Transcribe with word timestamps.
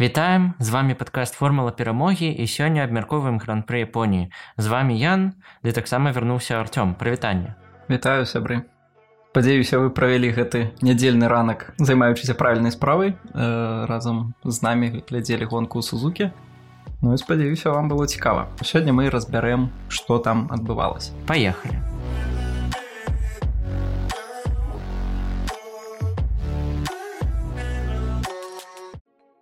Вітаем! 0.00 0.54
З 0.58 0.70
вами 0.70 0.94
падкаст 0.94 1.34
формула 1.34 1.70
перамогі 1.70 2.26
і 2.26 2.46
сёння 2.46 2.82
абмярковаем 2.82 3.38
гран-пры 3.38 3.86
Японіі 3.86 4.26
з 4.58 4.66
вами 4.66 4.98
Ян 4.98 5.32
ды 5.62 5.70
таксама 5.70 6.10
вярнуўся 6.10 6.58
Артём. 6.58 6.98
Прывітанне! 6.98 7.54
Вітаю 7.86 8.26
сябры! 8.26 8.66
Падзеюся 9.30 9.78
вы 9.78 9.94
правялі 9.94 10.34
гэты 10.34 10.74
нядзельны 10.82 11.30
ранак 11.30 11.78
займаючыся 11.78 12.34
правільнай 12.34 12.74
справай 12.74 13.14
э, 13.14 13.86
разам 13.86 14.34
з 14.42 14.62
намі 14.62 15.02
глядзелі 15.06 15.44
гонку 15.44 15.82
сузукі. 15.82 16.30
Ну 17.02 17.14
і 17.14 17.18
спадзяюся 17.18 17.70
вам 17.70 17.86
было 17.86 18.10
цікава. 18.10 18.50
Сёння 18.66 18.90
мы 18.90 19.10
разбярэм 19.14 19.70
што 19.88 20.18
там 20.18 20.50
адбывалось 20.50 21.14
паехалі 21.30 21.93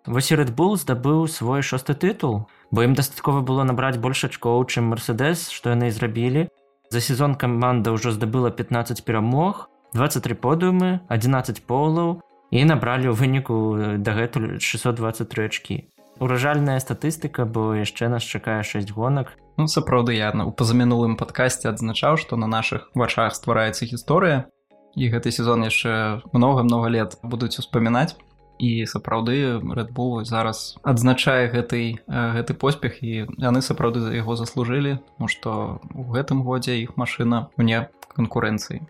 Вось 0.04 0.32
Red 0.34 0.50
Bull 0.58 0.74
здабыў 0.74 1.28
свой 1.30 1.62
шосты 1.62 1.94
тытул, 1.94 2.50
бо 2.74 2.82
ім 2.82 2.94
дастаткова 2.98 3.38
было 3.46 3.62
набраць 3.62 4.02
больш 4.02 4.26
ачкоў, 4.26 4.66
чым 4.66 4.90
Мерседес, 4.90 5.46
што 5.54 5.70
яны 5.70 5.88
і 5.88 5.94
зрабілі. 5.94 6.50
За 6.90 6.98
сезон 6.98 7.38
каманда 7.38 7.94
ўжо 7.94 8.10
здабыла 8.10 8.50
15 8.50 9.04
перамог, 9.06 9.70
23 9.94 10.34
подыумы, 10.34 11.06
11 11.06 11.62
полаў 11.70 12.18
і 12.50 12.64
набралі 12.66 13.08
ў 13.08 13.14
выніку 13.14 13.54
дагэтуль 14.02 14.58
623 14.58 15.46
ачкі. 15.46 15.76
Уражальная 16.18 16.82
статыстыка, 16.82 17.46
бо 17.46 17.78
яшчэ 17.78 18.10
нас 18.10 18.26
чакае 18.26 18.66
6 18.66 18.90
гонак. 18.90 19.38
Ну, 19.54 19.70
сапраўды 19.70 20.18
я 20.18 20.34
у 20.34 20.50
пазамінулым 20.50 21.14
падкасці 21.14 21.70
адзначаў, 21.70 22.18
што 22.18 22.34
на 22.34 22.50
нашых 22.50 22.90
вачах 22.98 23.38
ствараецца 23.38 23.86
гісторыя. 23.86 24.50
І 24.98 25.14
гэты 25.14 25.30
сезон 25.30 25.62
яшчэ 25.62 26.26
много-много 26.34 26.90
лет 26.90 27.22
будуць 27.22 27.62
успамінаць 27.62 28.18
і 28.62 28.86
сапраўды 28.86 29.58
рэдбул 29.58 30.22
зараз 30.22 30.78
адзначае 30.86 31.50
гэты 31.50 31.98
гэты 32.06 32.54
поспех 32.54 33.02
і 33.02 33.26
яны 33.42 33.58
сапраўды 33.58 33.98
за 34.06 34.14
яго 34.14 34.38
заслужылі 34.38 35.02
Ну 35.18 35.26
што 35.26 35.82
у 35.98 36.06
гэтым 36.14 36.46
годзе 36.46 36.78
іх 36.78 36.94
машына 36.96 37.50
мне 37.58 37.90
канкурэнцыі. 38.14 38.86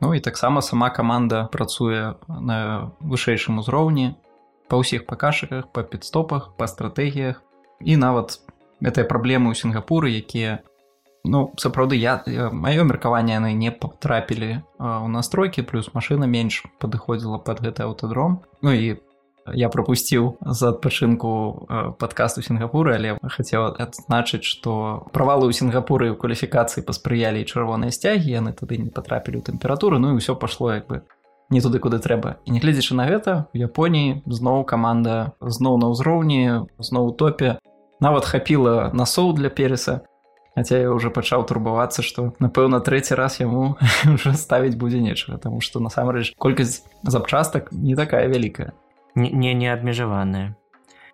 Ну 0.00 0.14
і 0.16 0.24
таксама 0.24 0.64
сама 0.64 0.88
каманда 0.88 1.52
працуе 1.52 2.16
на 2.28 2.90
вышэйшым 3.04 3.60
узроўні 3.60 4.16
па 4.72 4.80
ўсіх 4.80 5.04
паказчыках 5.04 5.68
па 5.68 5.84
підстопах 5.84 6.56
па 6.56 6.64
стратэгіях. 6.64 7.44
І 7.84 8.00
нават 8.00 8.40
гэтыя 8.80 9.04
праблемы 9.04 9.52
ў 9.52 9.60
сінгапуры 9.60 10.08
якія 10.16 10.64
Ну 11.24 11.52
сапраўды 11.60 12.00
я 12.00 12.24
маё 12.24 12.88
меркаванне 12.88 13.36
яны 13.36 13.52
не 13.52 13.68
патрапілі 13.68 14.64
ў 14.80 15.08
настройкі 15.12 15.68
плюс 15.68 15.92
машына 15.92 16.24
менш 16.24 16.64
падыходзіла 16.80 17.36
под 17.44 17.60
гэты 17.60 17.84
аўтадром. 17.84 18.40
Ну 18.64 18.72
і 18.72 18.96
я 19.54 19.68
пропусціў 19.68 20.38
за 20.40 20.74
адпачынку 20.74 21.66
падкасту 21.98 22.42
сінгапуры 22.42 22.94
але 22.96 23.16
хацеў 23.22 23.76
адзначыць 23.78 24.44
што 24.46 25.06
правалы 25.14 25.48
ў 25.48 25.56
сінгапуры 25.56 26.10
ў 26.12 26.18
кваліфікацыі 26.18 26.86
паспрыялі 26.86 27.46
чырвоныя 27.46 27.94
сцягі 27.94 28.30
яны 28.30 28.52
тады 28.52 28.78
не 28.78 28.90
патрапілі 28.90 29.40
ў 29.40 29.52
тэмпературу 29.52 29.98
ну 29.98 30.14
і 30.14 30.18
ўсё 30.20 30.36
пашло 30.36 30.74
як 30.74 30.86
бы 30.86 31.02
не 31.50 31.60
туды 31.60 31.82
куды 31.82 31.98
трэба. 31.98 32.38
І 32.46 32.54
нягледзячы 32.54 32.94
на 32.94 33.10
гэта 33.10 33.50
у 33.50 33.58
Японіі 33.58 34.22
зноў 34.30 34.62
каманда 34.62 35.34
зноў 35.42 35.82
на 35.82 35.90
ўзроўні 35.90 36.70
зноў 36.78 37.10
топе. 37.18 37.58
Нават 37.98 38.24
хапіла 38.24 38.94
насоў 38.94 39.34
для 39.34 39.50
переса 39.50 40.06
Хаця 40.54 40.78
я 40.78 40.90
уже 40.90 41.10
пачаў 41.14 41.46
турбавацца 41.46 42.02
што 42.02 42.34
напэўна 42.42 42.80
трэці 42.82 43.14
раз 43.14 43.38
яму 43.40 43.78
уже 44.14 44.34
ставіць 44.34 44.74
будзе 44.74 44.98
нечага 44.98 45.38
таму 45.38 45.62
што 45.62 45.80
насамрэч 45.80 46.34
колькасць 46.42 46.82
запчастак 47.06 47.70
не 47.70 47.94
такая 47.94 48.26
вялікая 48.26 48.74
не 49.14 49.54
не 49.54 49.68
абмежаваныя 49.72 50.54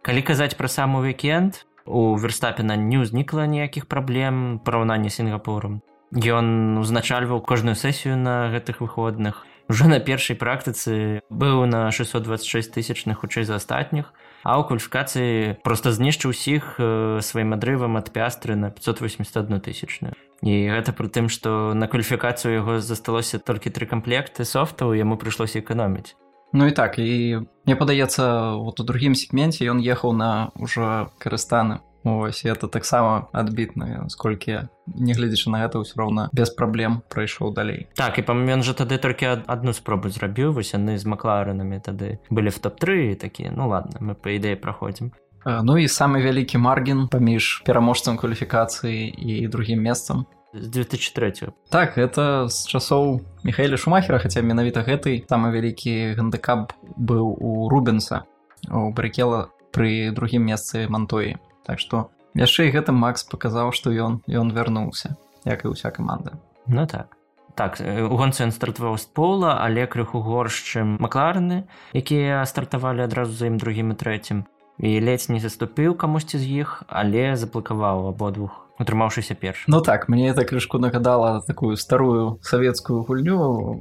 калі 0.03 0.23
казаць 0.23 0.55
пра 0.57 0.69
саму 0.69 1.03
вікенд 1.03 1.65
у 1.87 2.15
верстапена 2.15 2.77
не 2.77 3.03
ўзнікла 3.03 3.47
ніякіх 3.47 3.87
праблем 3.87 4.59
параўнання 4.65 5.11
сінгапурам 5.11 5.83
ён 6.15 6.79
узначальваў 6.79 7.43
кожную 7.43 7.75
сесію 7.75 8.17
на 8.17 8.49
гэтых 8.55 8.81
выходных. 8.81 9.45
Уже 9.69 9.89
на 9.89 9.99
першай 9.99 10.37
практыцы 10.37 11.21
быў 11.29 11.67
на 11.67 11.91
626 11.91 12.71
тысячных 12.73 13.19
хутчэй 13.19 13.45
за 13.45 13.57
астатніх 13.57 14.15
а 14.47 14.63
ў 14.63 14.71
кваліфікацыі 14.71 15.59
просто 15.67 15.91
знішчыў 15.91 16.31
усіх 16.31 16.79
сваім 16.79 17.59
адрывам 17.59 17.99
ад 17.99 18.15
пястры 18.15 18.55
на 18.55 18.71
581 18.71 19.59
тысячную. 19.59 20.15
І 20.47 20.71
гэта 20.71 20.95
пры 20.95 21.11
тым 21.11 21.27
што 21.27 21.75
на 21.75 21.91
кваліфікацыю 21.91 22.55
яго 22.55 22.79
засталося 22.79 23.43
толькі 23.43 23.75
тры 23.75 23.91
камплекты 23.91 24.47
софтаў 24.47 24.95
яму 24.95 25.19
прыйшлося 25.19 25.59
эканоміць 25.59 26.15
Ну 26.53 26.67
і 26.67 26.73
так 26.73 26.99
і 26.99 27.43
мне 27.67 27.77
падаецца 27.77 28.55
вот 28.63 28.81
у 28.81 28.85
другім 28.85 29.15
сегменце 29.15 29.67
ён 29.67 29.83
ехаў 29.83 30.13
на 30.13 30.51
ўжо 30.57 31.11
карыстаны 31.19 31.83
Ось 32.07 32.45
это 32.45 32.69
таксама 32.69 33.27
адбітна 33.33 34.07
сколькі 34.09 34.71
нягледзячы 34.87 35.51
на 35.51 35.67
гэта 35.67 35.83
ўсё 35.83 35.99
роўна 35.99 36.31
без 36.31 36.55
праблем 36.55 37.03
прайшоў 37.11 37.51
далей 37.51 37.91
так 37.99 38.23
і 38.23 38.23
памён 38.23 38.63
жа 38.63 38.79
тады 38.79 38.95
толькі 39.03 39.43
адну 39.43 39.75
спробу 39.75 40.07
зрабіў 40.15 40.55
вось 40.55 40.71
яны 40.71 40.95
з 41.03 41.05
макларанамі 41.05 41.83
тады 41.83 42.23
былі 42.31 42.55
в 42.55 42.63
топ-3 42.63 43.19
такі 43.19 43.51
ну 43.51 43.67
ладно 43.67 43.99
мы 43.99 44.15
па 44.15 44.31
ідэі 44.31 44.55
праходзім 44.55 45.11
Ну 45.47 45.79
і 45.79 45.87
самы 45.87 46.23
вялікі 46.23 46.59
маргін 46.59 47.07
паміж 47.11 47.63
пераможцам 47.67 48.19
кваліфікацыі 48.19 49.11
і 49.11 49.47
другім 49.51 49.83
месцам 49.83 50.27
з 50.57 50.69
2003 50.69 51.53
так 51.71 51.99
это 51.99 52.49
з 52.49 52.67
часоў 52.67 53.21
михаэля 53.45 53.77
шумахера 53.77 54.19
хаця 54.19 54.41
менавіта 54.41 54.83
гэты 54.83 55.29
самы 55.29 55.53
вялікі 55.53 56.17
гандыкап 56.17 56.73
быў 56.97 57.37
у 57.37 57.69
рубенса 57.69 58.25
у 58.71 58.91
брыкела 58.91 59.51
пры 59.77 60.11
другім 60.17 60.49
месцы 60.49 60.89
мантоі. 60.89 61.37
Так 61.69 61.83
што 61.83 62.09
яшчэ 62.33 62.69
і 62.69 62.75
гэты 62.79 62.97
макс 62.97 63.27
паказаў 63.29 63.77
што 63.77 63.93
ён 63.93 64.23
ён 64.25 64.53
вярнуўся 64.57 65.17
як 65.45 65.69
і 65.69 65.77
ўся 65.77 65.93
каманда. 65.93 66.41
Ну 66.67 66.87
так. 66.87 67.13
Так 67.57 67.81
у 67.81 68.17
гонцы 68.17 68.45
ён 68.45 68.53
стартаваў 68.53 68.97
з 68.97 69.07
пола 69.13 69.61
але 69.61 69.85
крыху 69.85 70.21
горш 70.25 70.65
чым 70.65 70.97
макларны 71.01 71.69
якія 71.93 72.45
стартавалі 72.49 73.05
адразу 73.05 73.33
за 73.37 73.53
ім 73.53 73.61
другім 73.61 73.93
і 73.93 74.01
трэцім 74.01 74.45
і 74.79 75.01
ледзь 75.01 75.29
не 75.29 75.41
заступіў 75.41 75.97
камусьці 75.97 76.39
з 76.39 76.45
іх 76.65 76.83
але 76.89 77.37
заблакаваў 77.37 78.09
абодвух 78.13 78.67
утрымаўшыся 78.79 79.35
перш 79.35 79.65
Ну 79.69 79.81
так 79.81 80.09
мне 80.09 80.29
это 80.29 80.45
крышку 80.45 80.79
нагадала 80.79 81.41
такую 81.47 81.77
старую 81.77 82.39
савецкую 82.43 83.03
гульню 83.03 83.81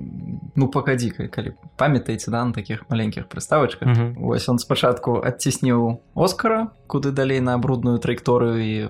ну 0.56 0.68
погоди 0.68 1.10
калі 1.10 1.54
памятаеце 1.78 2.32
да 2.32 2.46
на 2.46 2.54
таких 2.54 2.90
маленькіх 2.90 3.28
прыставачках 3.28 3.88
mm 3.88 3.96
-hmm. 3.96 4.28
ось 4.28 4.50
он 4.50 4.60
спачатку 4.60 5.22
адцісніў 5.26 6.00
оскара 6.16 6.68
куды 6.88 7.12
далей 7.12 7.42
на 7.42 7.58
брудную 7.58 8.00
траекторыю 8.00 8.58
і 8.60 8.90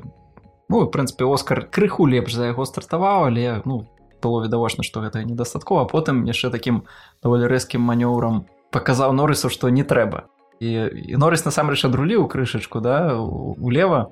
ну 0.69 0.85
в 0.85 0.91
прынцыпе 0.91 1.25
оскар 1.25 1.69
крыху 1.69 2.07
лепш 2.07 2.33
за 2.33 2.45
яго 2.45 2.65
стартаваў 2.65 3.25
але 3.25 3.61
ну 3.65 3.87
было 4.21 4.43
відавочна 4.43 4.83
што 4.83 5.01
гэта 5.01 5.23
недастаткова. 5.23 5.85
Потым 5.85 6.25
яшчэ 6.25 6.49
таким 6.49 6.83
даволі 7.23 7.45
рэзкім 7.45 7.81
манёўрам 7.81 8.45
паказаў 8.71 9.13
норысу 9.13 9.49
што 9.49 9.69
не 9.69 9.83
трэба 9.83 10.25
і, 10.59 10.71
і 11.11 11.17
норыс 11.19 11.45
насамрэч 11.45 11.85
адруліў 11.87 12.27
крышачку 12.27 12.79
да 12.79 13.15
улева 13.15 14.11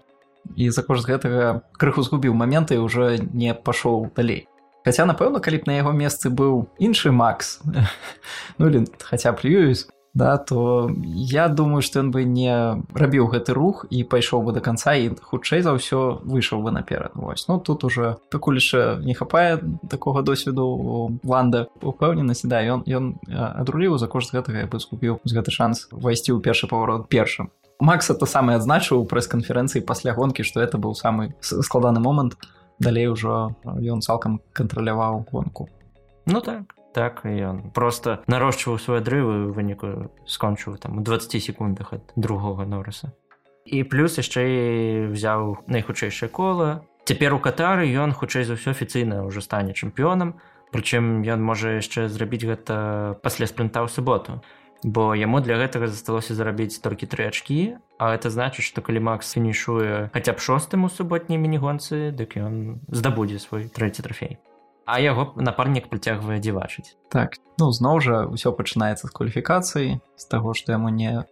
і 0.56 0.70
за 0.70 0.84
кошт 0.84 1.08
гэтага 1.08 1.64
крыху 1.80 2.04
згубіў 2.04 2.36
моменты 2.36 2.80
уже 2.80 3.18
не 3.34 3.54
пашоў 3.54 4.12
далей. 4.16 4.48
Хаця 4.84 5.08
напэўна 5.08 5.40
калі 5.40 5.64
б 5.64 5.72
на 5.72 5.80
яго 5.80 5.96
месцы 5.96 6.28
быў 6.28 6.68
іншы 6.80 7.16
Макс 7.16 7.62
ну 8.58 8.68
или 8.68 8.86
хаця 9.00 9.32
б 9.32 9.40
льююсь 9.44 9.88
да 10.14 10.38
то 10.38 10.92
я 11.06 11.48
думаю 11.48 11.82
што 11.82 12.00
ён 12.00 12.12
бы 12.14 12.24
не 12.24 12.54
рабіў 12.94 13.34
гэты 13.34 13.54
рух 13.58 13.86
і 13.90 14.04
пайшоў 14.06 14.46
бы 14.46 14.54
до 14.54 14.62
конца 14.62 14.94
і 14.94 15.10
хутчэй 15.18 15.66
за 15.66 15.74
ўсё 15.74 16.22
выйшаў 16.22 16.62
бы 16.62 16.70
наперад. 16.70 17.18
Вось 17.18 17.48
ну 17.48 17.60
тут 17.60 17.84
уже 17.84 18.18
пакуль 18.30 18.62
яшчэ 18.62 19.02
не 19.02 19.18
хапае 19.18 19.58
такога 19.90 20.22
досведу 20.22 21.18
ланда 21.26 21.68
упэўненасці 21.82 22.48
да 22.48 22.62
ён 22.62 22.86
ён 22.86 23.18
адруліў 23.26 23.98
за 23.98 24.08
кошт 24.08 24.34
гэтага 24.38 24.66
я 24.66 24.68
бы 24.70 24.80
скупіў 24.80 25.18
гэты 25.26 25.50
шанс 25.50 25.90
увайсці 25.90 26.38
ў 26.38 26.42
першы 26.46 26.70
паварот 26.70 27.10
першым. 27.10 27.50
Макс 27.82 28.10
это 28.14 28.30
самы 28.30 28.54
адзначыў 28.54 29.10
прэс-канферэнцыі 29.10 29.82
пасля 29.82 30.14
гонкі 30.14 30.46
што 30.46 30.62
это 30.62 30.78
быў 30.78 30.94
самы 30.94 31.34
складаны 31.42 32.00
момант. 32.00 32.38
Далей 32.78 33.10
ужо 33.10 33.58
ён 33.66 34.02
цалкам 34.02 34.42
кантраляваў 34.54 35.26
гонку. 35.32 35.70
Ну 36.26 36.42
так 36.42 36.83
так 36.94 37.26
ён 37.26 37.74
просто 37.74 38.22
нарошчваў 38.28 38.80
свой 38.80 39.02
адрывы 39.02 39.52
выніку 39.52 40.14
скончыў 40.26 40.78
там 40.78 41.00
у 41.00 41.02
20 41.02 41.44
секундах 41.44 41.94
ад 41.94 42.14
другога 42.16 42.66
норыса 42.66 43.12
і 43.66 43.84
плюс 43.84 44.18
яшчэ 44.22 45.10
взяў 45.12 45.64
найхутчэйшае 45.68 46.30
кола 46.30 46.86
цяпер 47.06 47.34
у 47.34 47.40
катары 47.40 47.90
ён 47.90 48.14
хутчэй 48.14 48.46
за 48.48 48.56
ўсё 48.56 48.72
афіцыйна 48.78 49.24
ўжо 49.28 49.42
стане 49.42 49.74
чэмпіёнам 49.74 50.38
прычым 50.72 51.26
ён 51.26 51.40
можа 51.42 51.80
яшчэ 51.80 52.08
зрабіць 52.08 52.46
гэта 52.46 53.18
пасля 53.26 53.50
спрынта 53.50 53.82
ў 53.84 53.90
суботу 53.90 54.40
бо 54.84 55.16
яму 55.16 55.40
для 55.40 55.56
гэтага 55.58 55.88
засталося 55.88 56.36
зарабіць 56.36 56.80
толькі 56.84 57.08
тры 57.08 57.32
ачкі 57.32 57.80
А 58.04 58.12
это 58.12 58.28
значыць 58.28 58.68
што 58.68 58.84
калі 58.84 59.00
Макс 59.00 59.32
фінішуе 59.32 60.12
хаця 60.12 60.34
б 60.36 60.44
шостым 60.44 60.84
у 60.84 60.90
суботняй 60.92 61.40
мінігонцы 61.40 62.12
дык 62.12 62.36
ён 62.36 62.84
здабудзе 62.92 63.40
свой 63.40 63.72
трэці 63.72 64.04
трафей 64.04 64.36
а 64.86 65.00
яго 65.00 65.34
напарнік 65.36 65.90
прыцягвае 65.90 66.40
дзівачыць. 66.40 66.96
Так 67.10 67.38
ну 67.60 67.72
зноў 67.72 68.02
жа 68.02 68.26
ўсё 68.28 68.52
пачынаецца 68.52 69.08
з 69.08 69.12
кваліфікацыі 69.12 70.00
з 70.00 70.24
таго 70.28 70.54
што 70.54 70.76
яму 70.76 70.90
не 70.90 71.24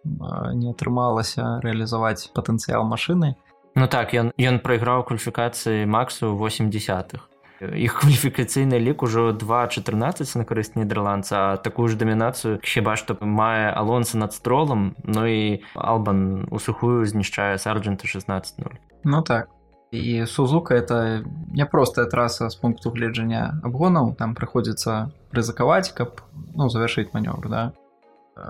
не 0.55 0.71
атрымалася 0.71 1.59
рэалізаваць 1.65 2.31
патэнцыял 2.35 2.87
машыны. 2.87 3.35
Ну 3.75 3.87
так 3.87 4.13
ён 4.13 4.31
ён 4.35 4.59
прайграў 4.59 5.03
кваліфікацыі 5.07 5.85
максу 5.87 6.35
80х 6.35 7.31
іх 7.61 8.01
кваліфікацыйны 8.01 8.81
лік 8.81 9.03
ужо 9.05 9.31
214 9.31 10.35
на 10.35 10.43
карысць 10.45 10.73
нідерландца 10.75 11.61
такую 11.61 11.87
ж 11.93 11.97
дамінацыю 11.97 12.57
хіба 12.65 12.97
што 12.97 13.17
мае 13.21 13.69
алонса 13.69 14.17
над 14.17 14.33
стролам 14.33 14.95
ну 15.05 15.25
і 15.29 15.61
албан 15.75 16.47
у 16.49 16.59
сухую 16.59 17.05
знішчае 17.05 17.57
сарджанта 17.61 18.07
16 18.07 18.57
0 18.59 18.81
ну 19.03 19.21
так 19.21 19.49
і 19.91 20.25
сузука 20.25 20.75
это 20.75 21.23
няпростая 21.51 22.07
траса 22.07 22.49
з 22.49 22.55
пункту 22.55 22.91
гледжання 22.91 23.59
абгонаў 23.63 24.15
там 24.15 24.35
прыходзіцца 24.35 25.11
рызыкаваць 25.35 25.91
каб 25.91 26.23
ну 26.55 26.69
завяршыць 26.71 27.11
манёвр 27.13 27.49
да. 27.49 27.71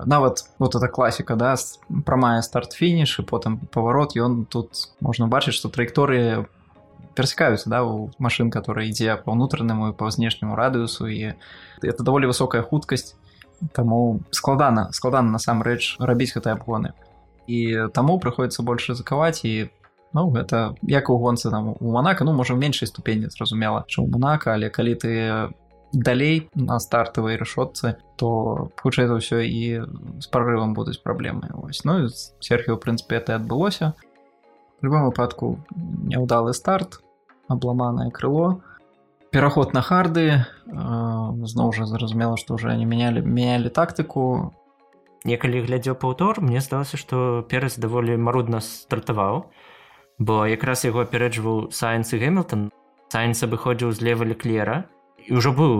Нават 0.05 0.45
вот 0.59 0.75
это 0.75 0.87
класіка 0.87 1.35
да 1.35 1.57
прамая 2.05 2.41
старт-фініш 2.41 3.19
і 3.19 3.25
потым 3.25 3.57
паварот 3.73 4.13
ён 4.13 4.45
тут 4.45 4.93
можна 5.01 5.25
бачыць 5.25 5.57
што 5.57 5.73
траекторыі 5.73 6.45
перасекаюцца 7.17 7.69
да 7.69 7.81
у 7.83 8.13
машин 8.19 8.51
которая 8.53 8.85
ідзе 8.85 9.17
па 9.17 9.33
ўнутранаму 9.33 9.93
па 9.97 10.13
знешняму 10.13 10.53
радыусу 10.53 11.09
і 11.09 11.33
это 11.81 12.05
даволі 12.05 12.29
высокая 12.29 12.61
хуткасць 12.61 13.17
таму 13.73 14.21
складана 14.29 14.93
складана 14.93 15.33
насамрэч 15.33 15.97
рабіць 15.97 16.37
гэтыя 16.37 16.53
абгоны 16.53 16.93
і 17.49 17.89
таму 17.97 18.21
прыходіцца 18.21 18.61
больш 18.61 18.93
рызыкаваць 18.93 19.41
і 19.41 19.73
Ну 20.13 20.29
гэта 20.31 20.75
як 20.83 21.09
у 21.09 21.17
гонцы 21.17 21.49
там 21.49 21.75
у 21.79 21.91
манака 21.91 22.23
ну 22.23 22.33
можа 22.33 22.55
меншай 22.55 22.87
ступені 22.87 23.29
зразумела 23.29 23.83
що 23.87 24.03
у 24.03 24.07
манака 24.07 24.53
але 24.53 24.69
калі 24.69 24.95
ты 24.95 25.51
далей 25.93 26.49
на 26.55 26.79
стартавай 26.79 27.35
рашотцы 27.35 27.97
то 28.15 28.71
хутчэй 28.81 29.07
за 29.07 29.19
ўсё 29.19 29.43
і 29.43 29.63
з 30.19 30.27
прорывам 30.31 30.73
будуць 30.73 31.03
праблемы. 31.03 31.51
Ось 31.63 31.83
ну 31.83 32.07
серхі 32.39 32.71
у 32.71 32.77
прынцыпе 32.77 33.19
это 33.19 33.35
адбылося. 33.35 33.93
Любом 34.81 35.05
выпадку 35.05 35.59
няўдалы 35.75 36.53
старт 36.53 37.03
абламанае 37.47 38.11
крыло 38.11 38.61
пераход 39.31 39.73
на 39.73 39.81
харды 39.81 40.45
зноў 40.67 41.71
жа 41.75 41.85
зразумела 41.87 42.37
што 42.37 42.55
ўжо 42.55 42.71
не 42.75 42.85
мянялі 42.85 43.23
мянялі 43.23 43.69
тактыку. 43.69 44.53
Некалі 45.23 45.61
глядзеў 45.61 45.95
паўтор 46.01 46.41
мне 46.41 46.61
здалася 46.61 46.97
што 46.97 47.45
пераз 47.47 47.77
даволі 47.77 48.17
марудна 48.17 48.59
стартаваў 48.59 49.45
бо 50.21 50.45
якраз 50.45 50.85
яго 50.85 51.01
апярэджваў 51.01 51.73
сайенс 51.73 52.13
і 52.13 52.21
гэмилтон 52.21 52.69
сайенс 53.09 53.41
абыходзіў 53.41 53.89
злева 53.97 54.29
леклера 54.29 54.85
і 55.25 55.41
ўжо 55.41 55.49
быў 55.57 55.73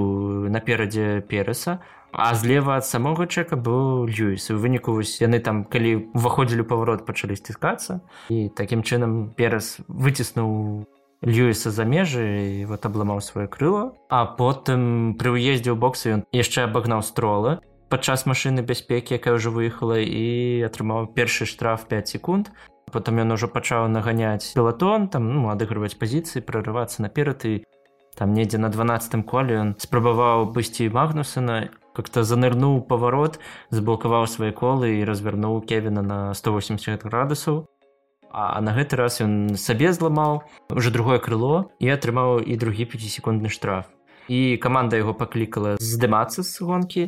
наперадзе 0.50 1.22
пераса 1.30 1.78
а 2.12 2.34
злева 2.36 2.76
ад 2.76 2.86
самога 2.86 3.24
чэка 3.24 3.56
быў 3.56 4.10
льюіс. 4.10 4.52
У 4.52 4.60
выніку 4.60 4.98
вось 5.00 5.22
яны 5.24 5.40
там 5.40 5.64
калі 5.64 6.12
уваходзілі 6.12 6.68
паварот 6.68 7.06
пачалі 7.08 7.40
сціскацца. 7.40 8.02
І 8.28 8.52
такім 8.52 8.84
чынам 8.84 9.32
перас 9.32 9.80
выціснуў 9.88 10.84
льюіса 11.24 11.72
за 11.72 11.88
межы 11.88 12.66
вот 12.68 12.84
абламаў 12.84 13.24
сваё 13.24 13.48
крыло. 13.48 13.96
А 14.12 14.26
потым 14.28 15.16
пры 15.16 15.40
ўездзе 15.40 15.72
ў 15.72 15.80
боксы 15.80 16.20
ён 16.20 16.22
яшчэ 16.36 16.68
абагнаў 16.68 17.00
стролы 17.00 17.64
падчас 17.92 18.24
машыны 18.24 18.64
бяспекі 18.64 19.20
якая 19.20 19.36
ўжо 19.36 19.52
выехала 19.52 20.00
і 20.00 20.64
атрымаў 20.64 21.12
першы 21.12 21.44
штраф 21.44 21.88
5 21.92 22.08
секунд 22.08 22.52
потом 22.92 23.24
ён 23.24 23.34
ужо 23.36 23.48
пачаў 23.48 23.88
наганяць 23.88 24.54
пелатон 24.54 25.08
там 25.08 25.32
ну, 25.34 25.50
адыгрываць 25.50 25.98
пазіцыі 25.98 26.46
прорывацца 26.46 27.02
наперад 27.02 27.46
і 27.46 27.64
там 28.16 28.34
недзе 28.36 28.60
на 28.60 28.70
12 28.70 29.24
коле 29.26 29.58
ён 29.58 29.76
спрабаваў 29.80 30.52
бысці 30.52 30.92
магнусена 30.92 31.72
как-то 31.96 32.24
занырнуў 32.24 32.82
паварот 32.88 33.40
заблокаваў 33.70 34.28
свае 34.28 34.52
колы 34.52 35.00
і 35.00 35.06
развярнуў 35.08 35.62
кевіна 35.68 36.02
на 36.02 36.20
180 36.34 37.08
градусаў 37.08 37.66
а 38.32 38.62
на 38.62 38.72
гэты 38.72 38.96
раз 38.96 39.20
ён 39.20 39.60
сабе 39.60 39.92
зламаў 39.92 40.44
уже 40.72 40.92
другое 40.92 41.20
крыло 41.20 41.72
і 41.80 41.92
атрымаў 41.92 42.40
і 42.40 42.56
другі 42.56 42.88
5секундны 42.88 43.52
штраф. 43.52 43.92
І 44.32 44.56
каманда 44.56 44.96
яго 44.96 45.12
паклікала 45.12 45.76
здымацца 45.76 46.44
з 46.44 46.64
гонкі 46.64 47.04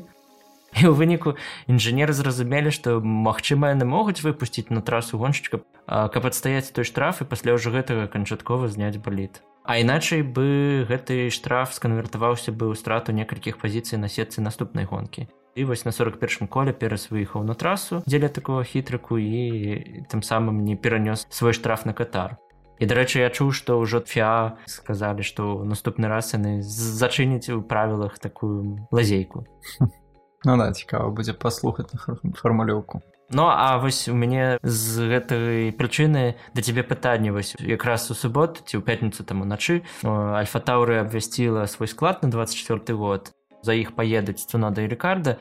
і 0.82 0.90
ў 0.90 0.94
выніку 0.98 1.38
інжынеры 1.70 2.14
зразумелі 2.18 2.74
што 2.74 2.98
магчыма 3.00 3.70
яны 3.74 3.86
могуць 3.86 4.26
выпусціць 4.26 4.74
на 4.74 4.82
трасу 4.82 5.22
гоншчыка 5.22 5.62
каб 5.86 6.26
адстаяць 6.26 6.74
той 6.74 6.88
штраф 6.88 7.22
і 7.22 7.30
пасля 7.30 7.54
ўжо 7.54 7.70
гэтага 7.70 8.08
канчаткова 8.08 8.68
зняць 8.72 8.98
баліт. 8.98 9.44
А 9.64 9.78
іначай 9.80 10.24
бы 10.24 10.84
гэты 10.90 11.30
штраф 11.30 11.74
сканвертаваўся 11.76 12.52
бы 12.52 12.72
ў 12.72 12.76
страту 12.76 13.16
некалькіх 13.16 13.62
пазіцый 13.62 14.00
на 14.00 14.10
сетцы 14.10 14.42
наступнай 14.42 14.86
гонкі. 14.86 15.28
І 15.56 15.64
вось 15.64 15.86
на 15.86 15.92
41 15.92 16.48
коле 16.48 16.74
перас 16.74 17.12
выехаў 17.12 17.44
на 17.44 17.54
трасу 17.54 18.02
дзеля 18.08 18.28
такого 18.28 18.64
хітрыку 18.64 19.22
і 19.22 20.04
тым 20.10 20.26
самым 20.26 20.66
не 20.66 20.76
перанёс 20.76 21.28
свой 21.30 21.54
штраф 21.54 21.86
на 21.86 21.94
катар. 21.94 22.42
І 22.80 22.90
дарэчы 22.90 23.22
я 23.22 23.30
чуў 23.30 23.54
што 23.54 23.78
ўжо 23.80 24.02
фіа 24.02 24.58
сказалі 24.66 25.24
што 25.24 25.64
наступны 25.64 26.10
раз 26.10 26.34
яны 26.34 26.60
зачыніць 26.66 27.54
у 27.54 27.62
правілах 27.62 28.20
такую 28.20 28.84
лазейку 28.92 29.46
Ну 30.44 30.58
да 30.58 30.72
цікава 30.72 31.10
будзе 31.10 31.34
паслухаць 31.34 31.92
фармулёўку 32.36 33.02
Ну 33.34 33.48
а 33.48 33.78
вось 33.78 34.08
у 34.08 34.14
мяне 34.14 34.60
з 34.62 35.08
гэтай 35.10 35.72
прычыны 35.74 36.36
да 36.54 36.62
цябе 36.62 36.84
пытанне 36.84 37.32
вось 37.32 37.56
якраз 37.58 38.12
у 38.12 38.14
субботу 38.14 38.62
ці 38.62 38.78
ў 38.78 38.82
пятніцу 38.86 39.24
там 39.24 39.42
уначы 39.42 39.82
альфа-таўры 40.04 41.02
абвясціла 41.02 41.66
свой 41.66 41.88
склад 41.88 42.22
на 42.22 42.30
24 42.30 42.94
год. 42.94 43.32
За 43.64 43.74
іх 43.74 43.96
паедуць 43.96 44.46
цунада 44.46 44.84
і 44.84 44.92
рекарда 44.92 45.40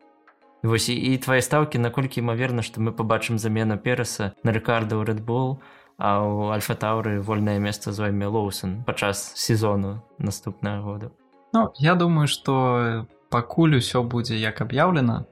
вось 0.63 0.89
і, 0.89 0.95
і 0.95 1.19
твае 1.19 1.43
стаўкі 1.43 1.83
наколькі 1.83 2.23
імаверна 2.23 2.63
што 2.63 2.81
мы 2.81 2.95
пабачым 2.95 3.37
замену 3.37 3.77
пераса 3.77 4.33
на 4.47 4.55
рекарда 4.55 4.97
ў 4.97 5.13
рэдбол 5.13 5.59
а 5.99 6.23
ў 6.23 6.55
альфа-таўры 6.55 7.21
вольнае 7.21 7.59
месца 7.59 7.93
зойме 7.93 8.31
лоусон 8.31 8.87
падчас 8.87 9.35
сезону 9.35 10.01
наступнага 10.19 10.81
года. 10.81 11.07
Ну 11.53 11.75
я 11.77 11.95
думаю 11.95 12.31
што 12.31 13.05
пакуль 13.32 13.79
усё 13.81 14.02
будзе 14.14 14.38
як 14.40 14.61
аб'яўлена 14.64 15.25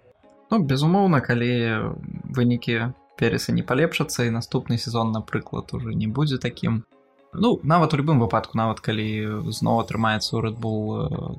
ну 0.50 0.61
безумоўна 0.73 1.20
калі 1.20 1.50
вынікі 2.37 2.93
пересы 3.20 3.52
не 3.56 3.62
палепшацца 3.62 4.25
і 4.26 4.35
наступны 4.37 4.79
сезон 4.79 5.12
напрыклад 5.12 5.75
уже 5.79 5.94
не 5.94 6.08
будзе 6.08 6.38
таким 6.38 6.85
ну 7.32 7.61
нават 7.62 7.94
у 7.94 8.00
любым 8.00 8.23
выпадку 8.25 8.58
нават 8.58 8.81
калі 8.81 9.50
зноў 9.58 9.85
атрымаецца 9.85 10.37
у 10.37 10.44
рэдбул 10.47 10.81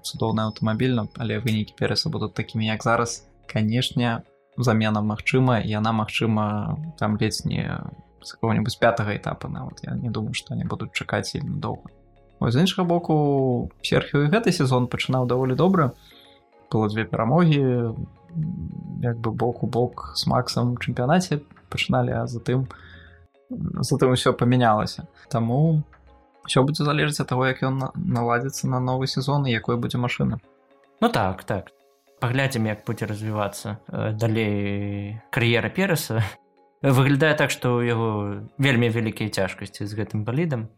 цудоўны 0.05 0.45
аўтамабільна 0.49 1.07
але 1.17 1.39
вынікі 1.39 1.75
переса 1.77 2.13
будуць 2.13 2.33
такімі 2.37 2.69
як 2.69 2.83
зараз 2.83 3.25
канешне 3.47 4.21
замена 4.57 5.01
магчыма 5.01 5.59
яна 5.65 5.91
магчыма 5.91 6.77
там 6.97 7.17
ледзь 7.17 7.45
не 7.45 7.65
з 8.23 8.33
какого-нибудь 8.33 8.79
пятага 8.79 9.15
этапа 9.15 9.49
нават. 9.49 9.79
Я 9.83 9.95
не 9.95 10.09
думаю 10.09 10.33
што 10.33 10.53
они 10.53 10.63
будуць 10.63 10.93
чакаць 10.93 11.29
сильно 11.29 11.57
доўга. 11.57 11.89
З 12.41 12.61
іншага 12.61 12.87
боку 12.87 13.69
серхію 13.81 14.29
гэты 14.29 14.51
сезон 14.51 14.87
пачынаў 14.87 15.27
даволі 15.27 15.55
добра 15.55 15.91
было 16.71 16.89
две 16.89 17.05
перамогі 17.05 17.93
як 19.01 19.19
бы 19.19 19.31
бок 19.31 19.63
у 19.63 19.67
бок 19.67 20.13
с 20.15 20.25
максом 20.27 20.77
чэмпіянаце 20.77 21.41
пачыналі 21.69 22.15
а 22.15 22.27
затым 22.27 22.67
затым 23.83 24.15
усё 24.15 24.33
памянялася 24.33 25.07
таму 25.29 25.83
все 26.47 26.63
будзе 26.63 26.83
залежаць 26.83 27.21
ад 27.21 27.27
таго 27.27 27.47
як 27.47 27.63
ён 27.63 27.91
наладзіцца 27.95 28.67
на 28.67 28.79
новы 28.79 29.07
сезон 29.07 29.45
якой 29.45 29.77
будзе 29.77 29.97
машына 29.97 30.39
ну 31.01 31.09
так 31.09 31.43
так. 31.43 31.71
Паглядзім 32.21 32.69
як 32.69 32.85
будзе 32.85 33.09
развівацца 33.09 33.81
э, 33.89 34.13
далей 34.13 35.17
кар'ера 35.31 35.69
пераса 35.69 36.21
выглядае 36.81 37.33
так 37.33 37.49
што 37.51 37.81
ў 37.81 37.89
яго 37.89 38.09
вельмі 38.57 38.89
вялікія 38.89 39.29
цяжкасці 39.29 39.85
з 39.85 39.93
гэтым 39.97 40.23
балідам 40.23 40.69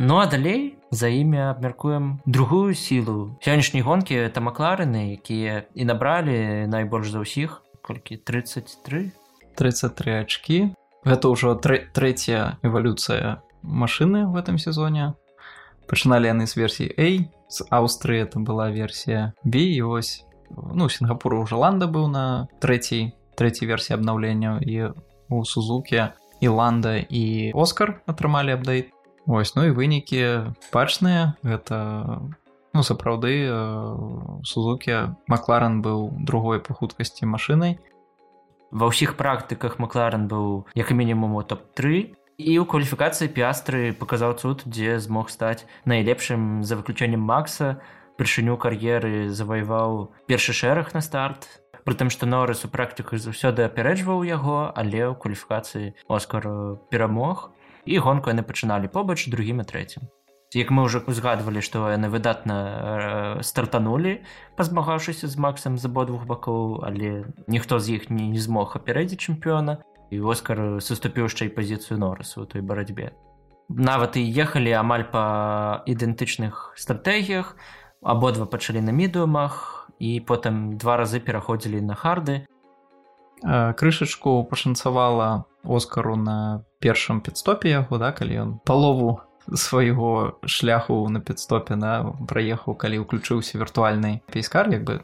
Ну 0.00 0.16
а 0.16 0.26
далей 0.26 0.79
за 0.90 1.08
імі 1.08 1.38
абмяркуем 1.38 2.20
другую 2.26 2.74
сілу. 2.74 3.38
Сённяшняй 3.40 3.82
гонкі 3.82 4.14
это 4.14 4.42
макларыны 4.42 5.14
якія 5.14 5.70
і 5.74 5.84
набралі 5.84 6.66
найбольш 6.66 7.10
за 7.10 7.22
ўсіх. 7.22 7.62
Колькі? 7.82 8.18
33 8.18 9.12
33 9.54 10.26
ачкі. 10.26 10.74
Гэта 11.06 11.24
ўжо 11.30 11.54
трэцяя 11.56 12.58
эвалюцыя 12.62 13.40
машыны 13.62 14.26
в 14.26 14.36
этом 14.36 14.58
сезоне. 14.58 15.14
Пачыналі 15.86 16.30
яны 16.30 16.46
з 16.46 16.54
версіі 16.56 16.94
A. 16.98 17.08
З 17.50 17.66
Аўстрыі 17.70 18.22
это 18.22 18.38
была 18.38 18.70
версія 18.70 19.32
B 19.42 19.74
і 19.74 19.82
ось 19.82 20.22
ну 20.50 20.86
сінгапуру 20.86 21.42
ў 21.42 21.50
Жаланда 21.50 21.86
быў 21.86 22.06
на 22.06 22.46
трэцяй 22.62 23.14
трэцяй 23.34 23.66
версіі 23.66 23.98
абнаўлення 23.98 24.62
і 24.62 24.94
у 25.30 25.44
сузуке 25.44 26.14
Іланда 26.40 27.02
і 27.02 27.50
Оскар 27.54 28.02
атрымалі 28.06 28.54
апдейт 28.54 28.94
Вось 29.30 29.54
ну 29.54 29.62
і 29.62 29.70
вынікі 29.70 30.50
бачныя 30.74 31.38
гэта 31.46 32.18
ну 32.74 32.82
сапраўды 32.82 33.46
э, 33.46 33.54
сузукі 34.42 35.14
макларен 35.30 35.78
быў 35.86 36.10
другой 36.26 36.58
па 36.58 36.74
хуткасці 36.74 37.30
машынай 37.30 37.78
ва 38.74 38.90
ўсіх 38.90 39.14
практыках 39.14 39.78
макларен 39.78 40.26
быў 40.26 40.66
як 40.74 40.90
мінімум 40.90 41.38
у 41.38 41.46
топ-3 41.46 42.10
і 42.40 42.52
ў 42.58 42.66
кваліфікацыі 42.66 43.30
піастры 43.30 43.94
паказаў 43.94 44.34
цуд 44.34 44.66
дзе 44.66 44.98
змог 44.98 45.30
стаць 45.30 45.62
найлепшым 45.86 46.66
за 46.66 46.74
выключэннем 46.80 47.22
макса. 47.22 47.78
Упершыню 48.18 48.58
кар'еры 48.60 49.30
заваяваў 49.32 50.10
першы 50.28 50.52
шэраг 50.52 50.90
на 50.92 51.00
старт. 51.00 51.46
Прытым 51.86 52.10
што 52.12 52.26
норыс 52.26 52.66
у 52.66 52.68
практыку 52.68 53.16
заўсёды 53.16 53.64
апярэджваў 53.64 54.26
яго 54.26 54.74
але 54.74 55.06
ў 55.06 55.14
кваліфікацыі 55.22 55.94
оскар 56.10 56.50
перамог 56.90 57.48
і 57.84 57.98
гонку 57.98 58.30
яны 58.30 58.42
пачыналі 58.42 58.88
побач 58.88 59.28
другім 59.28 59.60
і 59.60 59.68
трэцім. 59.68 60.08
Як 60.50 60.74
мы 60.74 60.82
ўжо 60.90 61.06
узгадвалі 61.06 61.62
што 61.62 61.86
яны 61.94 62.10
выдатна 62.10 62.56
э, 63.38 63.42
стартанулі 63.46 64.26
пазмагаўшыся 64.58 65.30
з 65.30 65.36
максам 65.38 65.78
з 65.78 65.86
абодвух 65.86 66.26
бакоў 66.26 66.82
але 66.82 67.30
ніхто 67.46 67.78
з 67.78 68.02
іх 68.02 68.10
не, 68.10 68.26
не 68.34 68.40
змог 68.42 68.74
апярэдзіць 68.74 69.30
чэмпіёна 69.30 69.78
і 70.10 70.20
оскар 70.26 70.82
саступіў 70.82 71.30
яшчэ 71.30 71.46
і 71.46 71.54
пазіцыю 71.54 72.02
норысу 72.02 72.42
у 72.42 72.46
той 72.50 72.66
барацьбе. 72.66 73.14
Нават 73.70 74.18
і 74.18 74.26
ехалі 74.26 74.74
амаль 74.74 75.06
па 75.06 75.86
ідэнтычных 75.86 76.74
стратэгіях. 76.74 77.54
Абодва 78.02 78.50
пачалі 78.50 78.82
на 78.82 78.90
медыумах 78.90 79.86
і 80.02 80.18
потым 80.26 80.74
два 80.74 80.98
разы 80.98 81.22
пераходзілі 81.22 81.78
на 81.78 81.94
харды. 81.94 82.48
Крышачку 83.46 84.42
пашанцавала 84.50 85.46
оскару 85.64 86.16
на 86.16 86.64
першым 86.80 87.20
підстопе 87.20 87.70
яго 87.70 87.98
да 87.98 88.12
калі 88.12 88.40
ён 88.44 88.50
палову 88.64 89.20
свайго 89.54 90.38
шляху 90.46 91.08
на 91.08 91.20
підстопе 91.20 91.76
на 91.76 92.14
праехаў 92.28 92.76
калі 92.76 93.04
ўключыўся 93.04 93.58
віртуальны 93.58 94.20
пейскар 94.30 94.70
як 94.70 94.84
бы 94.84 95.00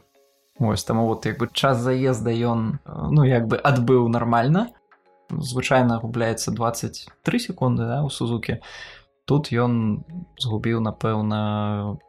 ось 0.59 0.83
таму 0.83 1.07
вот 1.07 1.25
як 1.25 1.37
бы 1.37 1.49
час 1.53 1.77
заезда 1.77 2.31
ён 2.31 2.79
ну 2.85 3.23
як 3.23 3.47
бы 3.47 3.57
адбыў 3.57 4.07
нармальна. 4.09 4.73
Звычайна 5.29 5.99
губляецца 5.99 6.51
23 6.51 7.39
секунды 7.39 7.83
да, 7.83 8.03
у 8.03 8.09
сузукі. 8.09 8.63
Тут 9.25 9.51
ён 9.51 10.03
згубіў 10.39 10.79
напэўна 10.79 11.99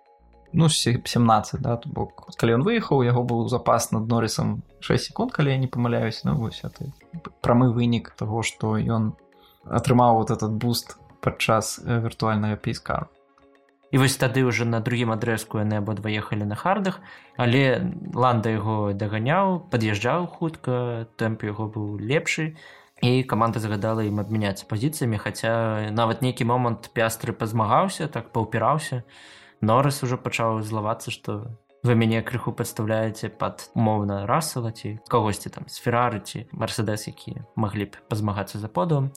ну 0.52 0.68
17 0.68 1.60
да 1.60 1.80
бок. 1.84 2.28
Калі 2.36 2.60
ён 2.60 2.62
выехаў 2.64 3.04
яго 3.04 3.22
быў 3.22 3.48
запас 3.48 3.92
над 3.92 4.08
норысам 4.08 4.62
6 4.80 5.10
секунд 5.10 5.32
калі 5.32 5.50
я 5.50 5.58
не 5.58 5.66
памыляюсь 5.66 6.24
ну 6.24 6.34
вось 6.34 6.62
прамы 7.40 7.72
вынік 7.72 8.14
того 8.16 8.42
што 8.42 8.78
ён 8.78 9.12
атрымаў 9.64 10.16
вот 10.16 10.30
этот 10.30 10.52
буст 10.52 10.96
падчас 11.20 11.80
э, 11.84 12.00
віртуальнага 12.00 12.56
пейскару 12.56 13.08
і 13.90 13.98
вось 13.98 14.16
тады 14.20 14.44
ўжо 14.44 14.68
на 14.68 14.80
другім 14.84 15.12
адрэзку 15.16 15.60
яны 15.64 15.80
абодва 15.80 16.12
ехалі 16.12 16.44
на 16.44 16.56
хардах 16.56 17.00
але 17.36 17.92
ланда 18.14 18.52
яго 18.52 18.92
даганяў 18.92 19.64
пад'язджаў 19.72 20.28
хутка 20.28 21.08
тэмп 21.16 21.48
яго 21.48 21.68
быў 21.72 21.96
лепшы 21.96 22.56
і 23.00 23.22
каманда 23.24 23.62
загадала 23.64 24.04
ім 24.04 24.20
абмяняцца 24.20 24.68
пазіцыямі 24.68 25.16
хаця 25.16 25.88
нават 25.90 26.20
нейкі 26.20 26.44
момант 26.44 26.90
пястры 26.92 27.32
пазмагаўся 27.32 28.08
так 28.12 28.28
паўпіраўся 28.36 29.02
норыс 29.60 30.02
ужо 30.02 30.16
пачаў 30.16 30.62
злавацца 30.62 31.10
што 31.10 31.58
вы 31.86 31.94
мяне 31.94 32.22
крыху 32.26 32.52
падстаўляеце 32.52 33.30
пад 33.40 33.68
умоўна 33.74 34.26
расала 34.26 34.70
ці 34.74 34.98
кагосьці 35.08 35.50
там 35.54 35.68
з 35.70 35.82
феррары 35.82 36.20
ці 36.20 36.46
мерседес 36.52 37.06
які 37.06 37.38
маглі 37.54 37.90
б 37.90 38.02
пазмагацца 38.10 38.58
за 38.58 38.68
подум 38.68 39.12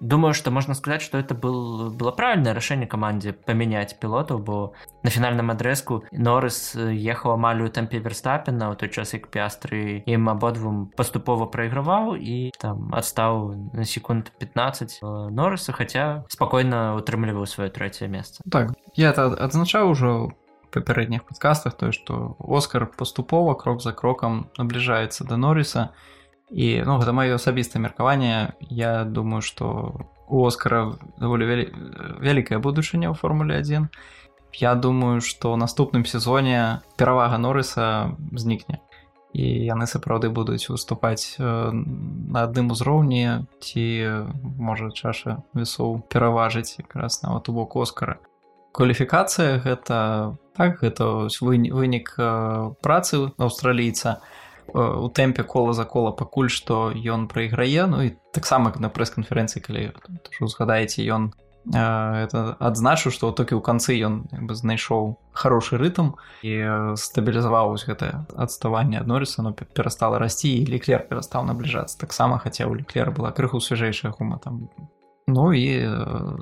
Думаю, 0.00 0.34
что 0.34 0.50
можно 0.50 0.74
сказать, 0.74 1.00
что 1.00 1.18
это 1.18 1.34
был, 1.34 1.90
было 1.90 2.10
правильное 2.10 2.52
решение 2.52 2.86
команде 2.86 3.32
поменять 3.32 3.98
пилотов, 3.98 4.44
бо 4.44 4.72
на 5.02 5.10
финальном 5.10 5.50
адреску 5.50 6.04
Норрис 6.12 6.74
ехал 6.74 7.32
амаль 7.32 7.62
у 7.62 7.68
темпе 7.68 7.98
Верстапена, 7.98 8.70
у 8.70 8.74
той 8.74 8.90
час, 8.90 9.14
як 9.14 9.28
Пиастры 9.28 10.02
им 10.06 10.28
ободвум 10.28 10.88
поступово 10.96 11.46
проигрывал 11.46 12.14
и 12.14 12.50
там 12.58 12.94
отстал 12.94 13.54
на 13.72 13.84
секунд 13.84 14.32
15 14.38 14.98
Норриса, 15.30 15.72
хотя 15.72 16.24
спокойно 16.28 16.94
утрымливал 16.96 17.46
свое 17.46 17.70
третье 17.70 18.06
место. 18.06 18.42
Так, 18.50 18.72
я 18.94 19.10
это 19.10 19.26
отзначал 19.26 19.88
уже 19.88 20.08
в 20.08 20.34
попередних 20.70 21.24
подкастах, 21.24 21.74
то, 21.74 21.90
что 21.92 22.36
Оскар 22.38 22.86
поступово, 22.86 23.54
крок 23.54 23.80
за 23.80 23.92
кроком 23.92 24.50
наближается 24.58 25.24
до 25.24 25.36
Норриса, 25.36 25.80
і 25.80 26.15
ну 26.86 26.98
гэта 26.98 27.12
маё 27.12 27.34
асабістае 27.36 27.82
меркаванне 27.82 28.54
я 28.70 29.04
думаю 29.04 29.42
что 29.42 30.06
у 30.28 30.44
оскара 30.46 30.94
даволі 31.18 31.44
вялі... 31.46 31.66
вялікая 32.22 32.58
будучыня 32.58 33.10
ў 33.10 33.14
формуле 33.18 33.58
1 33.58 33.90
я 34.54 34.74
думаю 34.74 35.20
что 35.20 35.54
ў 35.54 35.56
наступным 35.58 36.06
сезоне 36.06 36.82
перавага 36.96 37.38
норыса 37.38 38.14
знікне 38.32 38.78
і 39.34 39.44
яны 39.66 39.90
сапраўды 39.90 40.30
будуць 40.30 40.70
выступаць 40.70 41.36
э, 41.36 41.42
на 41.74 42.46
адным 42.46 42.70
узроўні 42.70 43.50
ці 43.60 43.84
можа 44.56 44.94
чаша 44.94 45.42
весоў 45.52 46.06
пераважыць 46.08 46.78
якраз 46.78 47.20
нават 47.26 47.50
у 47.50 47.52
бок 47.52 47.76
оскара. 47.76 48.16
Кваліфікацыя 48.72 49.60
гэта 49.60 50.38
так 50.56 50.80
гэта 50.80 51.28
вынік 51.42 52.14
э, 52.16 52.72
працы 52.80 53.34
аўстралійца 53.36 54.22
а 54.22 54.45
у 54.74 55.08
тэмпе 55.08 55.42
кола 55.42 55.72
за 55.72 55.84
кола 55.84 56.12
пакуль 56.12 56.50
што 56.50 56.92
ён 56.92 57.28
прайграе. 57.28 57.86
Ну 57.86 58.02
і 58.02 58.14
таксама 58.32 58.72
на 58.78 58.88
прэс-канферэнцыі 58.88 59.60
калі 59.62 59.82
узгадаеце 60.40 61.06
ён 61.06 61.32
это 61.66 62.54
адзначыў 62.62 63.10
што 63.10 63.34
толькі 63.34 63.58
ў 63.58 63.62
канцы 63.62 63.98
ён 63.98 64.30
бы 64.30 64.54
знайшоў 64.54 65.18
хорошы 65.34 65.78
рытм 65.82 66.14
і 66.46 66.94
стабілізаваў 66.94 67.74
гэтае 67.74 68.22
адставанне 68.38 69.02
ад 69.02 69.10
норыса 69.10 69.42
но 69.42 69.50
перастала 69.50 70.18
расці 70.22 70.46
і 70.46 70.66
леклер 70.70 71.02
перастаў 71.10 71.42
набліжацца. 71.42 71.98
Таксама 71.98 72.38
хаця 72.38 72.70
ў 72.70 72.86
леклера 72.86 73.10
была 73.10 73.34
крыху 73.34 73.58
свяжэйшая 73.58 74.14
гума 74.14 74.38
там. 74.38 74.70
Ну 75.26 75.50
і 75.50 75.90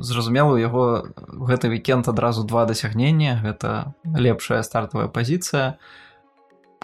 зразумела 0.04 0.52
у 0.52 0.61
яго 0.61 1.09
гэты 1.16 1.73
вікенд 1.73 2.04
адразу 2.09 2.45
два 2.45 2.69
дасягнення. 2.69 3.40
Гэта 3.40 3.97
лепшая 4.04 4.61
стартавая 4.61 5.09
пазіцыя. 5.09 5.81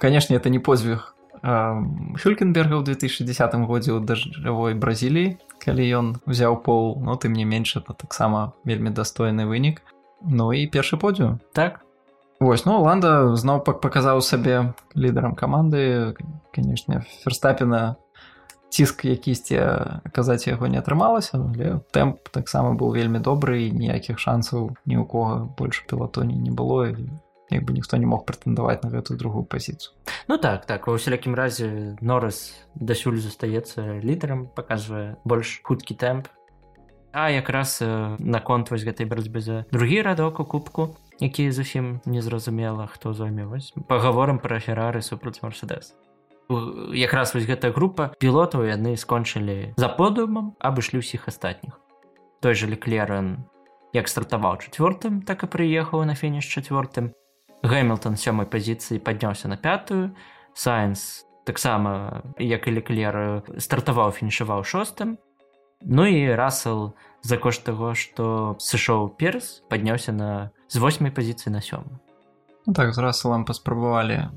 Канешне 0.01 0.41
это 0.41 0.49
не 0.49 0.61
подзвіг 0.65 1.13
Хюлькенберга 1.43 2.81
ў 2.81 2.85
2010 2.85 3.25
годзе 3.65 3.97
ў 3.97 4.05
дажджавой 4.05 4.77
бразіліі 4.77 5.41
калі 5.61 5.85
ён 5.97 6.07
узяў 6.29 6.61
пол 6.61 7.01
но 7.01 7.17
ты 7.17 7.33
мне 7.33 7.49
менш 7.49 7.77
это 7.81 7.97
таксама 7.97 8.53
вельмі 8.65 8.93
дастойны 8.93 9.49
вынік 9.49 9.81
Ну 10.21 10.53
і 10.53 10.67
першы 10.67 10.97
подзю 11.01 11.39
так. 11.53 11.81
Вось 12.41 12.65
ну 12.65 12.81
ланда 12.81 13.37
зноў 13.37 13.65
пак 13.65 13.81
паказаў 13.81 14.21
сабе 14.25 14.73
лідарам 14.97 15.33
каманды 15.37 16.17
канешне 16.53 17.05
ферстапена 17.25 17.97
ціск 18.71 19.05
якісьці 19.05 19.59
аказаць 20.09 20.49
яго 20.49 20.69
не 20.69 20.81
атрымалася 20.81 21.41
але 21.41 21.81
тэмп 21.93 22.31
таксама 22.33 22.73
быў 22.73 22.97
вельмі 22.97 23.21
добры 23.21 23.69
ніякіх 23.69 24.21
шансаў 24.21 24.77
ні 24.87 24.97
ў 24.97 25.05
кого 25.05 25.53
больш 25.59 25.85
пілатоні 25.85 26.37
не 26.37 26.53
было 26.53 26.89
і 26.89 27.09
як 27.51 27.65
бы 27.65 27.73
ніхто 27.75 27.97
не 27.97 28.07
мог 28.07 28.25
прэтэндаваць 28.27 28.83
на 28.83 28.91
гэтую 28.91 29.19
другую 29.19 29.45
пазіцыю 29.45 29.95
Ну 30.29 30.39
так 30.39 30.67
так. 30.67 30.87
Ва 30.87 30.95
ўсялякім 30.95 31.35
разе 31.35 31.97
норыс 32.01 32.55
дасюль 32.75 33.19
застаецца 33.19 33.99
лідарам 34.01 34.47
паказвае 34.47 35.19
больш 35.25 35.61
хуткі 35.67 35.95
тэмп. 35.99 36.31
А 37.13 37.31
якраз 37.31 37.83
наконт 38.23 38.71
вось 38.71 38.87
гэтай 38.87 39.07
барацьбы 39.11 39.41
за 39.41 39.67
другі 39.75 40.03
радок 40.03 40.41
у 40.41 40.45
кубку 40.45 40.95
які 41.19 41.51
зусім 41.51 42.01
незразумела 42.07 42.87
хто 42.87 43.13
зойме 43.13 43.45
вось 43.45 43.75
пагаворам 43.89 44.39
пра 44.39 44.61
феррары 44.63 45.03
супраць 45.03 45.43
марседес 45.43 45.95
якраз 46.95 47.35
вось 47.35 47.47
гэтая 47.47 47.73
група 47.73 48.11
пілотаў 48.19 48.67
яны 48.67 48.97
скончылі 48.97 49.75
за 49.77 49.89
подумам 49.89 50.57
абышлі 50.59 50.99
ўсіх 50.99 51.29
астатніх. 51.31 51.79
Той 52.41 52.55
же 52.55 52.67
леклеран 52.67 53.47
як 53.95 54.09
стартаваў 54.09 54.59
чавёртым 54.59 55.23
так 55.23 55.45
і 55.45 55.51
прыехаў 55.51 56.03
на 56.07 56.15
фініш 56.15 56.47
чавёртым 56.51 57.15
Гэмилтон 57.63 58.17
сёмай 58.17 58.47
пазіцыі 58.47 59.01
падняўся 59.01 59.49
на 59.49 59.57
пятую. 59.57 60.17
Сайенс 60.55 61.27
таксама 61.45 62.23
як 62.39 62.69
і 62.69 62.81
леклер 62.81 63.43
стартаваў 63.59 64.13
фінішаваў 64.13 64.65
шостым. 64.65 65.19
Ну 65.81 66.05
і 66.05 66.35
расел 66.37 66.95
за 67.23 67.37
кошт 67.37 67.65
таго 67.65 67.95
што 67.95 68.57
сышоў 68.61 69.13
перс 69.17 69.65
падняўся 69.69 70.13
на 70.13 70.51
з 70.69 70.77
восьмай 70.77 71.13
пазіцыі 71.13 71.53
на 71.53 71.61
сёму 71.61 72.01
ну, 72.67 72.73
так 72.73 72.95
з 72.95 72.99
расселам 72.99 73.45
паспрабавалі. 73.45 74.29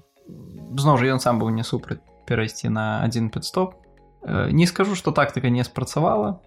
Зноў 0.76 0.98
жа 0.98 1.12
ён 1.12 1.20
сам 1.20 1.40
быў 1.40 1.52
не 1.52 1.64
супраць 1.64 2.02
перайсці 2.26 2.70
на 2.70 3.04
один 3.04 3.30
підстоп 3.30 3.76
э, 4.24 4.50
не 4.52 4.66
скажу 4.68 4.96
што 4.96 5.12
тактыка 5.12 5.50
не 5.50 5.64
спрацавала 5.64 6.40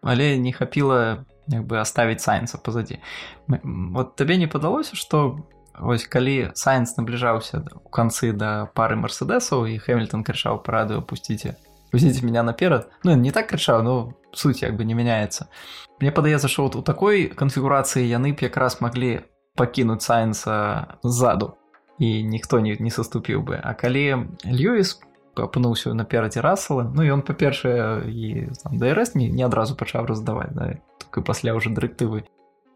але 0.00 0.36
не 0.38 0.52
хапіла 0.52 1.24
як 1.46 1.66
бы 1.66 1.78
оставить 1.78 2.20
сайенса 2.20 2.58
позади 2.58 3.00
вот 3.46 4.16
табе 4.16 4.36
не 4.36 4.46
падалося 4.46 4.96
что 4.96 5.44
Вось 5.78 6.06
калі 6.06 6.50
сайенс 6.54 6.96
набліжаўся 6.96 7.64
у 7.82 7.88
канцы 7.88 8.32
да 8.32 8.70
пары 8.74 8.96
мерседесаў 8.96 9.66
і 9.66 9.78
хэмільтон 9.82 10.22
крычаў 10.22 10.62
параду 10.62 11.02
опусціце 11.02 11.56
пусціце 11.90 12.26
меня 12.26 12.42
наперад 12.42 12.90
Ну 13.04 13.16
не 13.16 13.30
так 13.30 13.48
крычаў 13.50 13.82
но 13.82 14.14
суть 14.32 14.62
як 14.62 14.76
бы 14.76 14.84
не 14.84 14.94
мяняецца. 14.94 15.46
Мне 16.00 16.10
падаецца 16.10 16.48
що 16.48 16.62
вот 16.62 16.76
у 16.76 16.82
такой 16.82 17.26
канфігурацыі 17.26 18.06
яны 18.06 18.34
б 18.34 18.42
якраз 18.42 18.80
маглі 18.80 19.20
пакінуць 19.54 20.02
сайенса 20.02 20.98
ззаду 21.02 21.54
і 21.98 22.22
ніхто 22.22 22.60
не, 22.60 22.76
не 22.78 22.90
саступіў 22.90 23.42
бы. 23.42 23.60
А 23.62 23.74
калі 23.74 24.30
Льюіс 24.46 25.00
апынуўся 25.34 25.94
наперадзе 25.94 26.40
расала 26.40 26.90
Ну 26.94 27.02
ён 27.02 27.22
па-першае 27.22 28.06
і 28.06 28.50
ДРС 28.70 29.14
не, 29.14 29.28
не 29.30 29.42
адразу 29.42 29.74
пачаў 29.74 30.06
раздаваць 30.06 30.54
да? 30.54 30.78
пасля 31.10 31.54
ўжо 31.54 31.70
дырэктывы 31.70 32.26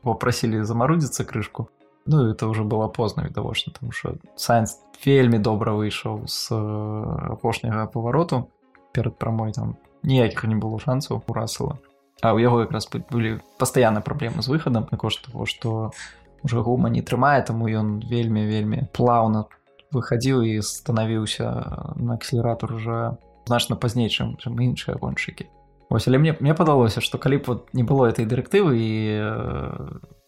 попросілі 0.03 0.63
замарудзіцца 0.63 1.25
крышку 1.25 1.71
ну 2.09 2.31
это 2.31 2.47
уже 2.49 2.65
было 2.65 2.89
позна 2.89 3.23
відавочна 3.23 3.73
тому 3.79 3.93
что 3.93 4.17
сайенс 4.37 4.81
вельмі 5.07 5.39
добра 5.39 5.73
выйшаў 5.73 6.27
з 6.27 6.53
апошняга 7.31 7.87
павароту 7.87 8.49
перад 8.93 9.19
прамой 9.19 9.53
там 9.53 9.77
ніякіх 10.03 10.45
не 10.45 10.57
было 10.57 10.81
шансаў 10.81 11.23
у 11.27 11.33
расала 11.33 11.79
а 12.23 12.33
ў 12.35 12.43
яго 12.43 12.65
якраз 12.65 12.89
былі 12.89 13.39
пастаянна 13.59 14.01
праблемы 14.01 14.43
з 14.43 14.49
выхадам 14.49 14.89
на 14.91 14.99
кошт 14.99 15.23
того 15.29 15.47
что 15.47 15.93
уже 16.43 16.61
гума 16.63 16.89
не 16.89 17.03
трымае 17.03 17.45
таму 17.45 17.69
ён 17.69 18.01
вельмі 18.01 18.49
вельмі 18.49 18.89
плаўна 18.97 19.45
выхадзіў 19.93 20.43
і 20.43 20.63
станавіўся 20.63 21.47
на 21.97 22.15
акселератор 22.15 22.75
уже 22.75 23.17
значна 23.47 23.77
пазней 23.77 24.09
чым 24.09 24.37
чым 24.41 24.57
іншыя 24.57 24.97
гоншчыкі 24.97 25.47
Вось 25.89 26.09
але 26.09 26.19
мне 26.19 26.37
мне 26.41 26.55
падалося 26.55 27.01
што 27.01 27.19
калі 27.19 27.37
б 27.39 27.45
вот 27.47 27.73
не 27.73 27.85
было 27.85 28.09
этой 28.09 28.25
дырэктывы 28.25 28.77
і 28.77 28.91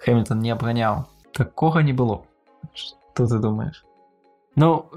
хэмільтон 0.00 0.40
не 0.40 0.52
абганяў 0.52 1.08
такога 1.32 1.82
не 1.82 1.92
было. 1.92 2.25
Что 2.75 3.26
ты 3.26 3.38
думаешь? 3.38 3.84
Ну 4.56 4.90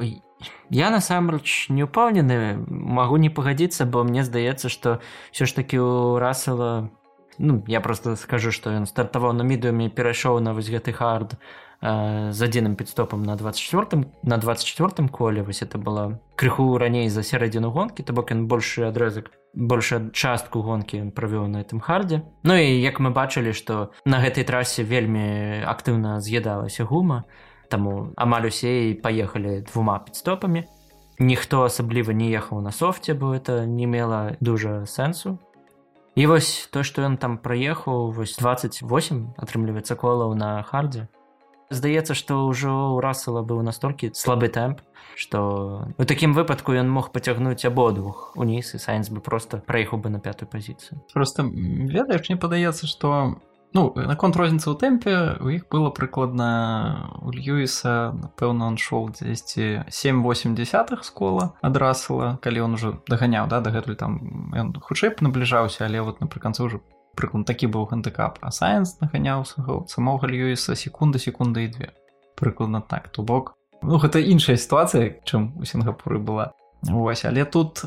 я 0.69 0.89
насамрэч 0.89 1.69
не 1.69 1.85
ўпэўнены 1.87 2.57
магу 2.67 3.17
не 3.17 3.29
пагадзіцца 3.29 3.85
бо 3.85 4.03
мне 4.03 4.23
здаецца 4.27 4.67
што 4.67 4.99
ўсё 5.31 5.45
ж 5.47 5.51
такі 5.55 5.79
у 5.79 5.91
расела 6.19 6.89
ну 7.37 7.63
я 7.67 7.79
просто 7.81 8.15
скажу 8.15 8.51
што 8.51 8.73
ён 8.73 8.89
стартаваў 8.89 9.33
на 9.37 9.47
мідыуме 9.47 9.89
перайшоў 9.89 10.41
на 10.43 10.53
вось 10.53 10.67
гэты 10.67 10.91
хард 10.91 11.37
э, 11.37 12.31
з 12.31 12.39
адзіным 12.43 12.75
підстопам 12.75 13.23
на 13.23 13.35
24 13.35 14.05
на 14.23 14.37
24 14.37 15.07
коле. 15.09 15.43
Вось 15.43 15.61
это 15.61 15.77
было 15.77 16.19
крыху 16.35 16.77
раней 16.77 17.09
за 17.09 17.23
сярэдзіну 17.23 17.71
гонкі 17.71 18.03
то 18.03 18.13
бок 18.13 18.31
ён 18.31 18.47
большы 18.47 18.83
адрезак 18.89 19.31
большая 19.53 20.09
частку 20.11 20.61
гонкі 20.61 20.99
ён 21.05 21.09
правёў 21.13 21.47
на 21.47 21.61
этом 21.61 21.79
хардзе 21.79 22.21
Ну 22.43 22.57
і 22.57 22.81
як 22.81 22.99
мы 22.99 23.13
бачылі 23.13 23.53
што 23.53 23.93
на 24.05 24.19
гэтай 24.19 24.43
трасе 24.43 24.83
вельмі 24.83 25.63
актыўна 25.63 26.19
з'ядалася 26.19 26.83
гума 26.83 27.23
таму 27.69 28.13
амаль 28.17 28.49
усе 28.49 28.91
і 28.91 28.99
паехалі 28.99 29.61
двума 29.69 29.99
підстопамі 29.99 30.65
ніхто 31.19 31.63
асабліва 31.63 32.13
не 32.13 32.33
ехаў 32.33 32.61
на 32.61 32.71
софце 32.71 33.13
бо 33.13 33.33
это 33.33 33.65
не 33.65 33.85
мела 33.85 34.35
дужа 34.39 34.85
сэнсу. 34.85 35.37
І 36.15 36.25
вось 36.27 36.69
то 36.71 36.83
што 36.83 37.01
ён 37.01 37.17
там 37.17 37.37
праехаў 37.37 38.11
вось 38.13 38.37
28 38.37 39.33
атрымліваецца 39.37 39.95
колаў 39.97 40.35
на 40.37 40.61
хардзе 40.61 41.07
здаецца 41.69 42.13
што 42.17 42.47
ўжо 42.47 42.97
ў 42.97 43.03
расала 43.03 43.43
быў 43.43 43.61
настолькі 43.61 44.11
слабы 44.17 44.49
тэмп 44.49 44.81
что 45.15 45.87
у 45.97 46.05
такім 46.05 46.33
выпадку 46.33 46.73
ён 46.73 46.89
мог 46.89 47.11
пацягнуць 47.13 47.65
абодвух 47.65 48.33
уніз 48.35 48.73
і 48.73 48.81
сайнс 48.81 49.09
бы 49.09 49.21
просто 49.21 49.57
праехаў 49.57 50.01
бы 50.01 50.09
на 50.09 50.19
пятую 50.19 50.49
пазіцыю. 50.49 51.01
Просто 51.13 51.43
ведаеш 51.43 52.29
мне 52.29 52.37
падаецца 52.37 52.87
что 52.87 53.37
ну 53.73 53.93
наконт 53.95 54.35
розніцы 54.37 54.69
ў 54.69 54.77
тэмпе 54.77 55.13
у 55.41 55.49
іх 55.49 55.69
было 55.69 55.89
прыкладна 55.89 57.09
у 57.21 57.33
льюіса 57.33 58.13
напэўна 58.13 58.69
он 58.69 58.77
шоў 58.77 59.13
10 59.17 59.89
7-8 59.89 60.53
десятых 60.53 61.03
скола 61.03 61.53
ад 61.61 61.77
расала 61.77 62.37
калі 62.41 62.69
он 62.69 62.73
уже 62.77 62.97
даганяў 63.09 63.49
да 63.49 63.61
дагэтуль 63.61 63.97
там 63.97 64.53
ён 64.53 64.73
хутчэй 64.77 65.13
б 65.13 65.25
набліжаўся 65.25 65.85
але 65.85 66.01
вот 66.01 66.21
напрыканцы 66.21 66.63
ўжо 66.63 66.81
прыклад 67.15 67.45
такі 67.45 67.67
быў 67.67 67.87
гандыкап 67.89 68.39
а 68.41 68.51
сайенс 68.51 68.99
наганяўся 69.01 69.61
самога 69.87 70.27
льюіса 70.27 70.75
секунды 70.75 71.19
секунды 71.19 71.65
і 71.65 71.67
две. 71.67 71.89
Прыкладна 72.35 72.81
так 72.81 73.09
то 73.09 73.21
бок. 73.21 73.53
Ну 73.81 73.99
гэта 73.99 74.19
іншая 74.19 74.57
сітуацыя 74.57 75.19
чым 75.23 75.53
у 75.59 75.65
сінгапуры 75.65 76.19
была. 76.19 76.53
Вось 76.81 77.25
але 77.25 77.45
тут 77.45 77.85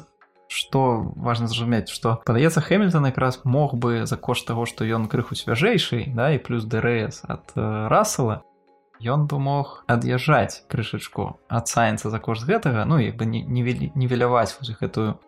что 0.48 1.12
важно 1.16 1.48
зразумець 1.48 1.90
что 1.90 2.22
падаецца 2.24 2.62
хэмільтон 2.62 3.06
якраз 3.06 3.42
мог 3.44 3.74
бы 3.74 4.06
за 4.06 4.16
кошт 4.16 4.46
таго 4.46 4.66
што 4.66 4.86
ён 4.86 5.08
крыху 5.10 5.34
свяжэйшый 5.34 6.14
да 6.14 6.30
і 6.30 6.38
плюс 6.38 6.62
дрс 6.64 7.26
ад 7.26 7.50
э, 7.58 7.88
расала 7.90 8.46
ён 9.02 9.26
бы 9.26 9.42
мог 9.42 9.82
ад'язджаць 9.90 10.62
крышачку 10.70 11.42
ад 11.50 11.66
сайенса 11.66 12.10
за 12.14 12.22
кошт 12.22 12.46
гэтага 12.46 12.86
ну 12.86 13.02
як 13.02 13.18
бы 13.18 13.26
не 13.26 13.42
нівеляваць 13.42 14.54
гэтую 14.62 15.18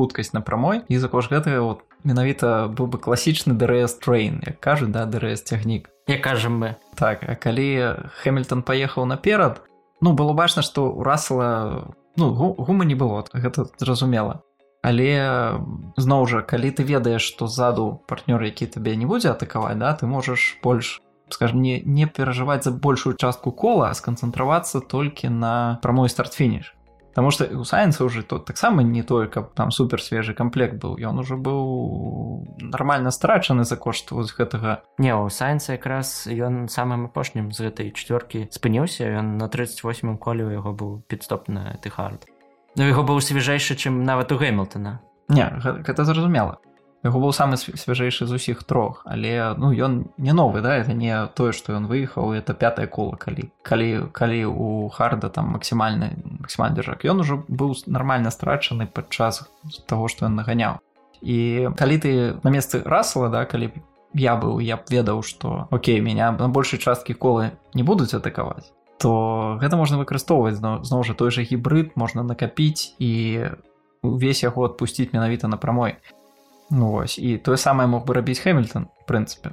хуткасць 0.00 0.32
на 0.32 0.40
прамой. 0.40 0.80
І 0.88 0.98
за 0.98 1.08
кошт 1.12 1.28
гэтага 1.28 1.60
менавіта 2.04 2.68
быў 2.68 2.86
бы 2.86 2.98
класічны 2.98 3.54
дрс 3.54 3.98
трейн 4.00 4.40
як 4.46 4.60
кажуць 4.60 4.92
да 4.92 5.06
дрс 5.06 5.42
цягнік. 5.42 5.90
Як 6.08 6.22
кажам 6.22 6.58
мы. 6.58 6.74
Так 6.96 7.22
а 7.22 7.34
калі 7.34 7.96
хэмільтон 8.22 8.62
паехаў 8.62 9.06
наперад 9.06 9.62
ну 10.00 10.12
было 10.12 10.32
бачна 10.32 10.62
што 10.62 10.90
у 10.90 11.02
расала 11.02 11.92
ну 12.16 12.32
гума 12.32 12.84
не 12.84 12.94
было 12.94 13.24
гэта 13.32 13.66
зразумела. 13.78 14.42
Але 14.82 15.60
зноў 15.96 16.26
жа 16.26 16.40
калі 16.40 16.70
ты 16.72 16.82
ведаеш 16.82 17.22
што 17.22 17.46
ззаду 17.46 18.00
партнёр 18.08 18.42
які 18.42 18.66
табе 18.66 18.96
не 18.96 19.06
будзе 19.06 19.30
атакаваць 19.30 19.78
да 19.78 19.92
ты 19.94 20.06
можаш 20.06 20.58
больш 20.62 21.00
скажем 21.28 21.62
не 21.62 21.80
не 21.84 22.06
перажываць 22.06 22.64
за 22.64 22.72
большую 22.72 23.16
частку 23.16 23.52
кола 23.52 23.92
сканцэнтравацца 23.94 24.80
толькі 24.80 25.28
на 25.28 25.78
прамой 25.82 26.08
старт-фініш 26.08 26.74
Таму 27.14 27.30
што 27.34 27.44
у 27.58 27.64
сайенса 27.64 28.04
ўжо 28.06 28.22
тут 28.22 28.46
таксама 28.46 28.82
не 28.82 29.02
каб 29.02 29.54
там 29.54 29.70
супер 29.70 30.02
свежы 30.02 30.34
камплект 30.34 30.78
быў. 30.78 30.96
Ён 30.98 31.18
ужо 31.18 31.36
быў 31.36 32.46
нармальна 32.60 33.10
страчаны 33.10 33.64
за 33.64 33.76
кошт 33.76 34.10
вось 34.10 34.32
гэтага. 34.32 34.82
Не 34.98 35.14
у 35.14 35.28
сайенса 35.28 35.74
якраз 35.74 36.26
ён 36.30 36.68
самым 36.68 37.10
апошнім 37.10 37.52
з 37.52 37.66
гэтай 37.66 37.90
чвёркі 37.90 38.48
спыніўся, 38.50 39.10
ён 39.10 39.38
на 39.38 39.48
38 39.48 40.18
коле 40.18 40.44
у 40.44 40.50
яго 40.50 40.72
быў 40.72 41.02
підстоп 41.08 41.48
на 41.48 41.74
тыхард. 41.82 42.30
Ну 42.76 42.86
яго 42.86 43.02
быў 43.02 43.18
свежэйшы, 43.18 43.74
чым 43.74 44.04
нават 44.06 44.30
у 44.32 44.38
Гэмилтона. 44.38 45.00
Не, 45.28 45.46
гэта 45.82 46.04
зразумела 46.04 46.58
яго 47.02 47.20
быў 47.20 47.32
самы 47.32 47.56
свяжэйшы 47.56 48.26
з 48.28 48.36
усіх 48.36 48.64
трох 48.64 49.02
але 49.08 49.56
ну 49.56 49.72
ён 49.72 50.12
не 50.18 50.32
новы 50.32 50.60
да 50.60 50.76
это 50.76 50.92
не 50.92 51.14
тое 51.34 51.52
што 51.52 51.72
ён 51.72 51.88
выехаў 51.88 52.36
это 52.36 52.52
пятое 52.52 52.86
кола 52.86 53.16
калі 53.16 53.48
калі 53.62 54.12
калі 54.12 54.44
у 54.44 54.88
харда 54.88 55.30
там 55.30 55.56
максімальны 55.56 56.12
максімальны 56.44 56.76
дзяржак 56.76 57.04
ён 57.08 57.24
ужо 57.24 57.40
быў 57.48 57.72
нармальна 57.86 58.30
страчаны 58.30 58.86
падчас 58.86 59.48
того 59.86 60.08
што 60.08 60.28
ён 60.28 60.36
наганяў 60.36 60.84
і 61.22 61.70
калі 61.76 61.96
ты 61.98 62.10
на 62.44 62.50
месцы 62.52 62.82
расла 62.84 63.32
да 63.32 63.44
калі 63.44 63.72
я 64.12 64.36
быў 64.36 64.60
я 64.60 64.76
б 64.76 64.84
ведаў 64.90 65.22
што 65.22 65.68
Окей 65.70 66.00
меня 66.00 66.32
на 66.32 66.48
большай 66.48 66.78
часткі 66.78 67.14
колы 67.14 67.56
не 67.72 67.82
будуць 67.82 68.12
атакаваць 68.12 68.72
то 69.00 69.56
гэта 69.56 69.80
можна 69.80 69.96
выкарыстоўваць 69.96 70.60
зноў 70.60 71.04
жа 71.08 71.16
той 71.16 71.32
жа 71.32 71.40
гібрид 71.40 71.96
можна 71.96 72.22
накапіць 72.22 72.92
і 73.00 73.48
увесь 74.02 74.44
яго 74.44 74.68
адпусціць 74.68 75.12
менавіта 75.12 75.48
на 75.48 75.56
прамой 75.56 75.96
Ну 76.70 76.90
вось 76.90 77.18
і 77.18 77.36
тое 77.38 77.56
самае 77.56 77.86
мог 77.90 78.06
бы 78.06 78.14
рабіць 78.14 78.40
Хэмільтон 78.40 78.88
прынцыпе 79.06 79.52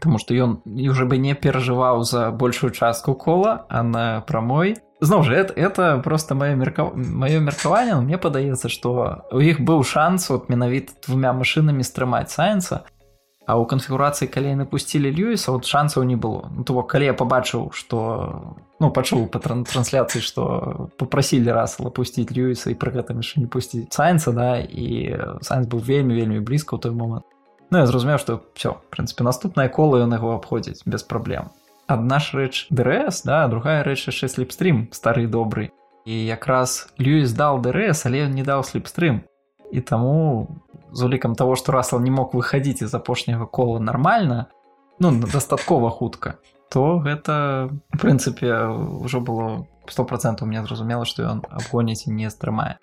Таму 0.00 0.18
што 0.18 0.34
ён 0.34 0.60
уже 0.64 1.04
бы 1.04 1.16
не 1.16 1.32
перажываў 1.34 2.04
за 2.04 2.30
большую 2.30 2.72
частку 2.72 3.14
кола 3.14 3.66
а 3.68 3.82
на 3.82 4.20
прамой 4.26 4.76
зноў 5.00 5.22
жа 5.22 5.34
это, 5.34 5.52
это 5.52 5.98
просто 6.02 6.34
маё 6.34 6.56
мерка 6.56 6.90
маё 6.94 7.40
меркаванне 7.40 7.96
мне 8.00 8.18
падаецца 8.18 8.68
што 8.68 9.24
у 9.32 9.40
іх 9.40 9.60
быў 9.60 9.84
шанс 9.84 10.30
от 10.30 10.48
менавіта 10.48 10.92
двумя 11.06 11.32
машынамі 11.32 11.84
стрымаць 11.84 12.32
сайенса 12.32 12.84
А 13.46 13.54
ў 13.54 13.66
канфігурацыі 13.70 14.26
калі 14.26 14.58
яны 14.58 14.64
пусцілі 14.66 15.10
Льюіса 15.14 15.54
вот 15.54 15.64
шансаў 15.64 16.02
не 16.02 16.18
было. 16.18 16.50
Ну, 16.50 16.64
то 16.66 16.74
бок 16.74 16.90
калі 16.90 17.10
я 17.10 17.14
пабачыў 17.14 17.70
што 17.70 18.58
ну 18.82 18.90
пачуў 18.90 19.30
па 19.30 19.38
трансляцыі 19.38 20.20
што 20.20 20.42
попрасілі 20.98 21.54
расла 21.54 21.90
пусціць 21.90 22.34
Льюіса 22.34 22.74
і 22.74 22.78
пры 22.78 22.90
гэтым 22.98 23.22
яшчэ 23.22 23.46
не 23.46 23.48
пусціць 23.48 23.94
сайенса 23.94 24.34
да 24.34 24.58
і 24.58 25.14
сайенс 25.46 25.70
быў 25.70 25.80
вельмі 25.80 26.18
вельмі 26.18 26.42
блізка 26.42 26.74
ў 26.74 26.82
той 26.82 26.92
момант 26.92 27.24
Ну 27.70 27.78
я 27.78 27.86
зразумеў 27.86 28.18
што 28.18 28.42
все 28.54 28.78
прынцыпе 28.90 29.22
наступная 29.22 29.70
кола 29.70 30.02
ён 30.02 30.14
яго 30.14 30.34
абходзіць 30.34 30.82
без 30.86 31.06
праблем 31.06 31.54
адна 31.86 32.18
ж 32.18 32.36
рэч 32.36 32.66
ДРС 32.70 33.22
да 33.22 33.46
другая 33.48 33.82
рэч 33.86 34.10
яшчэ 34.10 34.28
сліпстрим 34.28 34.90
стары 34.92 35.26
добрый. 35.26 35.70
І 36.06 36.26
якраз 36.26 36.90
Льюіс 36.98 37.32
дал 37.32 37.62
ДРС 37.62 38.06
але 38.06 38.26
ён 38.26 38.34
не 38.34 38.42
даў 38.42 38.62
сліпстрим 38.66 39.22
і 39.70 39.80
таму 39.80 40.46
з 40.92 41.02
улікам 41.02 41.34
того 41.34 41.56
што 41.56 41.72
расал 41.72 42.00
не 42.00 42.10
мог 42.10 42.34
выхадзіць 42.34 42.86
з 42.86 42.94
апошняга 42.94 43.46
кола 43.46 43.78
нармальна 43.80 44.46
ну 44.98 45.12
дастаткова 45.20 45.90
хутка 45.90 46.38
то 46.70 46.98
гэта 46.98 47.68
в 47.92 47.98
прынцыпе 47.98 48.68
ўжо 49.04 49.20
было 49.20 49.66
сто 49.88 50.04
процентаў 50.04 50.48
мне 50.48 50.62
зразумела 50.62 51.04
што 51.04 51.22
ён 51.22 51.44
абгоніць 51.50 52.06
не 52.06 52.30
стрымае 52.30 52.78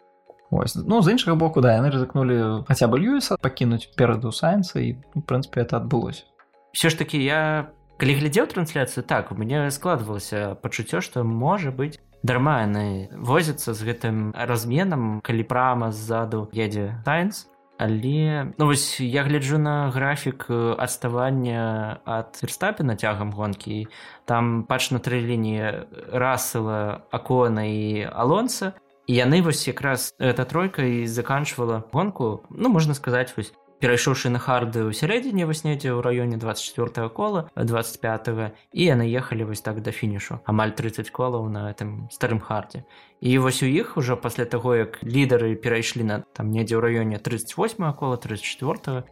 Ось. 0.54 0.76
ну 0.76 1.02
з 1.02 1.18
іншага 1.18 1.36
боку 1.36 1.62
да 1.62 1.74
яны 1.74 1.89
рызыкнулі 1.89 2.66
хаця 2.68 2.88
бы 2.88 3.02
льюіса 3.02 3.38
пакінуць 3.42 3.89
пераду 3.98 4.32
сайенса 4.32 4.80
і 4.80 5.02
в 5.16 5.26
прынцыпе 5.26 5.66
это 5.66 5.78
адбылося 5.78 6.24
все 6.72 6.89
ж 6.89 6.98
таки 6.98 7.18
я 7.18 7.70
калі 7.98 8.13
глядзеў 8.20 8.48
трансляцыю 8.48 9.04
так 9.04 9.32
у 9.32 9.36
мяне 9.36 9.70
складвалася 9.72 10.56
пачуццё 10.62 11.02
што 11.02 11.24
можа 11.24 11.72
быць 11.72 12.00
дарма 12.24 12.62
яны 12.63 13.10
возяцца 13.18 13.74
з 13.74 13.82
гэтым 13.84 14.32
разменам 14.34 15.22
калі 15.26 15.44
прама 15.44 15.92
ззаду 15.92 16.50
едзе 16.54 17.02
сайенс 17.06 17.50
але 17.78 18.54
ну 18.58 18.66
вось 18.66 19.00
я 19.00 19.24
гляджу 19.24 19.58
на 19.58 19.90
графік 19.90 20.46
адставання 20.78 21.98
ад 22.06 22.40
верстапена 22.42 22.96
цягам 22.96 23.32
гонкі 23.32 23.88
там 24.26 24.64
пач 24.64 24.92
на 24.92 25.00
тры 25.00 25.22
лініі 25.22 25.88
расела 26.12 27.02
акона 27.12 27.64
і 27.64 28.10
алонса. 28.14 28.74
І 29.08 29.16
яны 29.20 29.42
вось 29.44 29.68
якраз 29.68 30.16
эта 30.20 30.46
тройка 30.46 30.84
і 30.84 31.08
заканчвала 31.08 31.84
гонку. 31.92 32.44
Ну 32.50 32.70
можна 32.70 32.94
сказаць 32.94 33.34
вось 33.36 33.54
перайшоўшы 33.84 34.32
на 34.32 34.39
харды 34.39 34.88
ў 34.88 34.96
сярэдзіне 34.96 35.43
недзе 35.43 35.91
ў 35.91 36.00
раёне 36.00 36.39
24 36.39 37.10
кола 37.12 37.52
25 37.60 38.56
і 38.72 38.82
яны 38.88 39.04
ехалі 39.12 39.52
вось 39.52 39.60
так 39.60 39.84
да 39.84 39.91
фінішу 39.91 40.39
амаль 40.48 40.72
30 40.72 41.12
колаў 41.12 41.52
на 41.52 41.67
этом 41.67 42.08
старым 42.08 42.39
хардзе 42.39 42.88
і 43.19 43.38
вось 43.43 43.60
у 43.60 43.67
іх 43.67 43.98
ужо 44.00 44.15
пасля 44.15 44.46
таго 44.46 44.76
як 44.76 45.04
лідары 45.04 45.60
перайшлі 45.60 46.08
на 46.08 46.24
там 46.32 46.56
недзе 46.56 46.80
ў 46.80 46.82
раёне 46.82 47.19
38 47.19 47.91
кола 48.00 48.15
34 48.15 49.04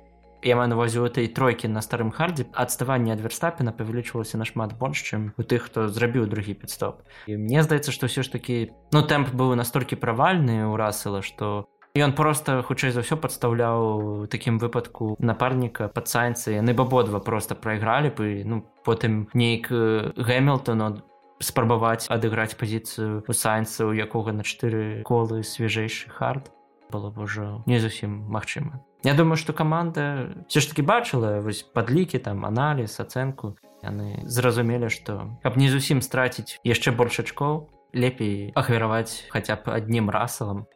я 0.43 0.55
маю 0.55 0.69
навазе 0.69 1.03
этой 1.05 1.27
тройкі 1.27 1.67
на 1.67 1.81
старым 1.81 2.11
хардзе 2.11 2.47
адставанне 2.53 3.13
ад 3.13 3.21
верстапена 3.21 3.71
павялічвалася 3.75 4.39
нашмат 4.41 4.73
больш 4.79 5.03
чым 5.03 5.33
у 5.37 5.43
тых 5.43 5.69
хто 5.69 5.87
зрабіў 5.87 6.25
другі 6.25 6.57
підстоп. 6.57 7.05
І 7.27 7.37
мне 7.37 7.61
здаецца 7.61 7.91
што 7.91 8.09
ўсё 8.09 8.25
ж 8.25 8.31
такі 8.33 8.73
ну 8.95 9.03
тэмп 9.05 9.35
быў 9.37 9.53
настолькі 9.53 10.01
правальны 10.01 10.65
ў 10.65 10.73
расела 10.81 11.21
што 11.21 11.69
Ён 11.91 12.15
просто 12.15 12.63
хутчэй 12.63 12.95
за 12.95 13.03
ўсё 13.03 13.19
падстаўляў 13.19 14.23
такім 14.31 14.63
выпадку 14.63 15.19
напарніка 15.19 15.91
пад 15.91 16.07
сайнцы. 16.07 16.55
Яны 16.55 16.71
б 16.71 16.87
абодва 16.87 17.19
просто 17.19 17.51
прайгралі 17.51 18.15
бы 18.15 18.47
ну 18.47 18.63
потым 18.87 19.27
нейк 19.35 19.67
гэмилтону 19.67 21.03
спрабаваць 21.43 22.07
адыграць 22.07 22.55
пазіцыю 22.55 23.27
у 23.27 23.33
сайнца 23.35 23.83
у 23.83 23.91
якога 23.91 24.31
на 24.31 24.47
чатыры 24.47 25.03
колы 25.03 25.43
свежэйшы 25.43 26.07
хард. 26.15 26.47
Было 26.87 27.11
б 27.11 27.27
ужо 27.27 27.59
не 27.67 27.79
зусім 27.83 28.23
магчыма. 28.31 28.79
Я 29.03 29.11
думаю 29.11 29.35
што 29.35 29.51
каманда 29.51 30.31
все 30.47 30.63
ж 30.63 30.71
таки 30.71 30.87
бачыла 30.87 31.43
вось 31.43 31.67
падлікі 31.75 32.23
там 32.23 32.47
аналіз 32.47 32.95
ацэнку. 33.03 33.59
Яны 33.83 34.23
зразумелі 34.31 34.87
што 34.87 35.35
каб 35.43 35.59
не 35.59 35.67
зусім 35.67 35.99
страціць 35.99 36.55
яшчэ 36.63 36.95
больш 36.95 37.19
ачкоў 37.19 37.67
лепей 37.91 38.55
ахвяраваць 38.55 39.27
хаця 39.27 39.59
б 39.59 39.75
аднім 39.75 40.07
расалам 40.07 40.71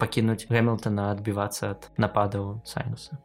пакінуць 0.00 0.48
гэмилтона 0.48 1.12
адбівацца 1.12 1.76
ад 1.76 1.90
нападаў 2.00 2.60
сайнуса. 2.64 3.20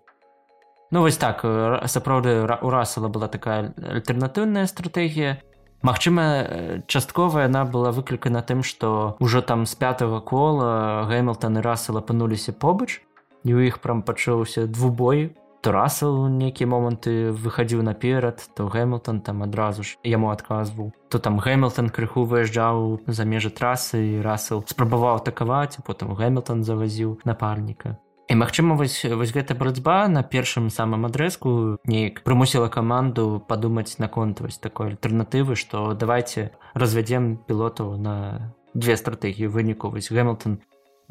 Ну 0.92 1.02
вось 1.02 1.18
так. 1.18 1.42
Сапраўды 1.88 2.44
у 2.44 2.70
расала 2.70 3.08
была 3.10 3.28
такая 3.32 3.74
альтэрнатыўная 3.80 4.68
стратэгія 4.68 5.40
Магчыма 5.86 6.82
частковая 6.88 7.46
яна 7.46 7.62
была 7.70 7.92
выклікана 7.94 8.42
тым 8.42 8.64
што 8.66 9.18
ўжо 9.22 9.42
там 9.46 9.66
з 9.70 9.76
пятого 9.78 10.18
кола 10.18 11.06
гэмилтон 11.06 11.60
і 11.60 11.62
расал 11.62 12.00
апынуліся 12.02 12.58
побач 12.58 13.06
і 13.46 13.54
у 13.54 13.62
іх 13.62 13.78
прям 13.86 14.02
пачаўся 14.02 14.66
двубой 14.66 15.38
то 15.66 15.72
расел 15.74 16.28
нейкія 16.30 16.70
моманты 16.70 17.34
выхадзіў 17.34 17.82
наперад 17.82 18.38
то 18.54 18.70
гэмилтон 18.70 19.26
там 19.26 19.42
адразу 19.42 19.82
ж 19.82 19.98
яму 20.06 20.30
адказваў 20.30 20.94
то 21.10 21.18
там 21.18 21.42
гэмилтон 21.42 21.90
крыху 21.90 22.22
выязджаў 22.30 23.02
за 23.10 23.26
межы 23.26 23.50
трасы 23.50 23.98
і 23.98 24.22
расел 24.22 24.62
спрабаваў 24.70 25.26
атакаваць 25.26 25.82
потым 25.82 26.14
гэмилтон 26.14 26.62
завазіў 26.62 27.18
напарніка 27.26 27.98
і 28.30 28.38
магчыма 28.38 28.78
вось 28.78 29.02
вось 29.10 29.34
гэта 29.34 29.58
барацьба 29.58 30.06
на 30.06 30.22
першым 30.22 30.70
самым 30.70 31.10
адрэзку 31.10 31.82
неяк 31.90 32.22
прымусіла 32.22 32.70
каманду 32.70 33.42
падумаць 33.50 33.98
наконт 33.98 34.46
вось 34.46 34.62
такой 34.62 34.94
альтэрнатывы 34.94 35.58
што 35.58 35.98
давайте 35.98 36.52
развядзем 36.78 37.38
пілотаў 37.50 37.98
на 37.98 38.54
две 38.76 38.98
стратэгіі 39.00 39.48
выніку. 39.48 39.90
Вось 39.90 40.12
гэмилтон 40.12 40.60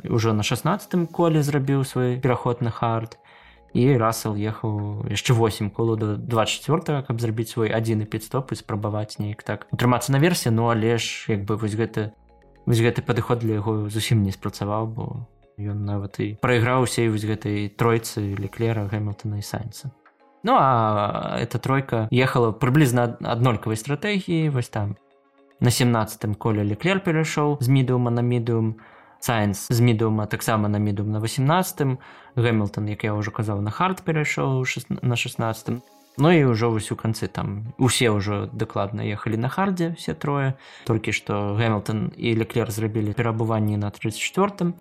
ўжо 0.05 0.33
на 0.37 0.43
16 0.43 1.11
коле 1.11 1.43
зрабіў 1.43 1.85
свой 1.85 2.21
пераход 2.21 2.61
на 2.63 2.71
хард 2.71 3.19
і 3.75 3.99
расел 3.99 4.39
ехаў 4.39 5.05
яшчэ 5.11 5.35
8 5.35 5.71
колу 5.75 5.99
до 5.99 6.15
24 6.17 7.03
каб 7.03 7.21
зрабіць 7.21 7.51
свой 7.51 7.75
адзіны 7.75 8.07
підстоп 8.07 8.55
і 8.55 8.57
спрабаваць 8.57 9.19
неяк 9.19 9.43
так 9.43 9.67
утрымацца 9.75 10.15
наверсе 10.15 10.55
ну 10.55 10.71
але 10.71 10.97
ж 10.97 11.27
як 11.29 11.43
бы 11.45 11.59
вось 11.59 11.75
гэта 11.75 12.15
вось 12.67 12.79
гэты 12.79 13.03
падыход 13.03 13.43
для 13.43 13.59
яго 13.59 13.91
зусім 13.91 14.23
не 14.23 14.31
спрацаваў 14.31 14.87
бо 14.87 15.05
ён 15.59 15.83
нават 15.85 16.23
і 16.23 16.39
прайграўся 16.39 17.03
і 17.03 17.11
вось 17.11 17.27
гэтай 17.27 17.67
тройцы 17.69 18.39
леклера 18.39 18.87
гэмилтона 18.87 19.43
і 19.43 19.45
сайнца 19.45 19.91
ну 20.47 20.55
а 20.55 21.35
эта 21.43 21.59
тройка 21.59 22.07
ехала 22.15 22.55
прыблізна 22.55 23.19
аднолькавай 23.27 23.75
стратэгіі 23.75 24.55
вось 24.55 24.71
там 24.71 24.95
на 25.59 25.71
17 25.75 26.39
коле 26.39 26.63
леклер 26.63 27.03
перайшоў 27.03 27.59
з 27.59 27.69
мідума 27.69 28.15
на 28.15 28.23
мідум 28.23 28.79
сайнс 29.21 29.69
з 29.71 29.81
мідума 29.81 30.27
таксама 30.27 30.69
на 30.69 30.79
мідум 30.79 31.11
на 31.11 31.21
18 31.21 31.99
гэмилтон 32.37 32.89
як 32.89 33.05
я 33.05 33.15
ўжо 33.15 33.31
казаў 33.31 33.61
на 33.61 33.71
хард 33.71 34.03
перайшоў 34.03 34.65
на 35.03 35.17
16 35.17 35.83
Ну 36.17 36.31
і 36.31 36.47
ўжо 36.47 36.71
вось 36.71 36.93
у 36.93 36.97
канцы 36.97 37.27
там 37.27 37.75
усе 37.79 38.11
ўжо 38.11 38.47
дакладна 38.47 39.03
ехалі 39.03 39.37
на 39.37 39.49
хардзе 39.49 39.99
все 39.99 40.15
трое 40.15 40.55
толькі 40.87 41.11
што 41.11 41.59
гэмилтон 41.59 42.15
і 42.17 42.39
леклер 42.39 42.71
зрабілі 42.71 43.19
перабыванні 43.19 43.77
на 43.77 43.91
34 43.91 44.75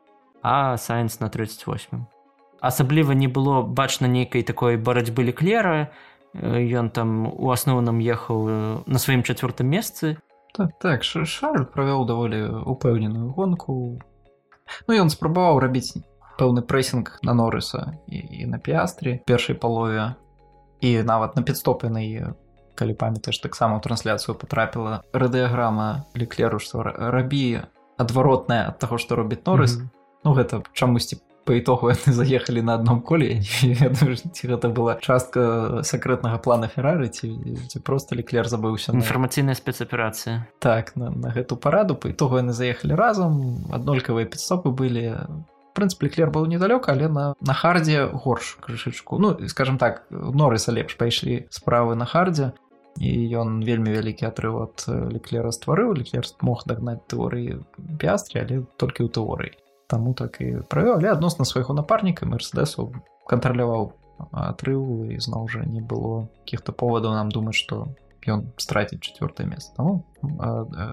а 0.44 0.78
сайнс 0.78 1.20
на 1.20 1.30
38 1.30 2.06
асабліва 2.64 3.12
не 3.12 3.28
было 3.28 3.62
бачна 3.62 4.08
нейкай 4.08 4.42
такой 4.42 4.78
барацьбы 4.78 5.24
леклера. 5.24 5.92
Ён 6.34 6.90
там 6.90 7.28
у 7.28 7.52
асноўным 7.52 8.00
ехаў 8.00 8.88
на 8.88 8.98
сваім 8.98 9.22
чацвёртым 9.28 9.68
месцы. 9.68 10.18
Так 10.56 10.72
так 10.80 11.04
шарль 11.04 11.68
правёў 11.68 12.08
даволі 12.08 12.64
упэўненую 12.64 13.36
гонку 13.36 14.00
Ну 14.88 14.94
ён 14.94 15.10
спрабаваў 15.10 15.60
рабіць 15.60 15.98
пэўны 16.40 16.62
прэсінг 16.66 17.20
на 17.24 17.34
норыса 17.34 17.98
і, 18.08 18.18
і 18.18 18.46
на 18.50 18.58
піастры 18.58 19.22
першай 19.26 19.56
палове 19.56 20.16
і 20.82 21.04
нават 21.04 21.36
на 21.36 21.44
е 22.02 22.34
калі 22.76 22.94
памятаеш 22.94 23.38
таксама 23.40 23.80
трансляцыю 23.80 24.36
потрапіла 24.36 25.04
радыяграма 25.14 26.06
леклеру 26.16 26.60
што 26.60 26.82
рабі 26.84 27.62
адваротная 27.98 28.74
ад 28.74 28.80
таго 28.80 28.98
што 28.98 29.16
робіць 29.16 29.46
норыс 29.46 29.78
mm 29.78 29.82
-hmm. 29.82 29.90
Ну 30.24 30.34
гэта 30.34 30.64
чамусьці 30.74 31.20
по 31.46 31.60
итогу 31.60 31.92
яны 31.92 32.14
заехалі 32.16 32.64
на 32.64 32.76
адном 32.80 33.02
коле 33.02 33.42
ці 33.44 34.48
гэта 34.48 34.70
была 34.78 34.98
частка 35.02 35.84
сакрэтнага 35.84 36.40
плана 36.40 36.68
феррары 36.68 37.10
ці, 37.10 37.32
ці 37.68 37.80
просто 37.80 38.16
леклер 38.16 38.48
забыўся 38.48 38.96
інфармацыйная 38.96 39.56
спецаперацыя 39.56 40.48
так 40.60 40.96
на, 40.96 41.10
на 41.10 41.32
гэту 41.36 41.58
параду. 41.58 41.96
По 41.96 42.10
итогу 42.12 42.38
яны 42.40 42.54
заехалі 42.54 42.96
разам 42.96 43.68
аднолькавыя 43.72 44.26
підстопы 44.26 44.72
былі 44.72 45.20
прынцып 45.74 46.04
леклер 46.04 46.30
был 46.30 46.46
недалёка 46.46 46.92
але 46.94 47.08
на 47.08 47.34
на 47.42 47.54
хардзе 47.54 48.06
горш 48.08 48.58
крышачку 48.62 49.18
ну 49.18 49.36
скажем 49.48 49.78
так 49.78 50.06
норыса 50.10 50.72
лепш 50.72 50.98
пайшлі 50.98 51.48
справы 51.50 51.96
на 51.96 52.06
хардзе 52.06 52.54
і 53.02 53.12
ён 53.42 53.64
вельмі 53.66 53.90
вялікі 53.90 54.30
атрыў 54.30 54.62
ад 54.70 54.86
леклера 54.88 55.52
стварыў 55.52 55.98
леклер 55.98 56.30
мог 56.42 56.64
дагнаць 56.70 57.02
тэорыі 57.10 57.60
пястрі 58.00 58.46
але 58.46 58.62
толькі 58.78 59.10
ў 59.10 59.10
тэорыі 59.10 59.54
таму 59.88 60.14
так 60.14 60.42
і 60.42 60.64
правёў 60.70 61.00
але 61.00 61.12
адносна 61.12 61.46
свайго 61.46 61.74
напарніка 61.74 62.26
мерседесу 62.26 62.92
кантраляваў 63.28 63.94
атрыў 64.32 65.12
і 65.12 65.20
зноў 65.20 65.50
жа 65.50 65.66
не 65.66 65.82
было 65.82 66.30
каких-то 66.44 66.72
поводаў 66.72 67.14
нам 67.18 67.30
думаць 67.30 67.58
што 67.60 67.88
ён 68.28 68.56
страціць 68.58 69.04
чавёртае 69.04 69.48
месца 69.48 69.74
ну, 69.78 70.04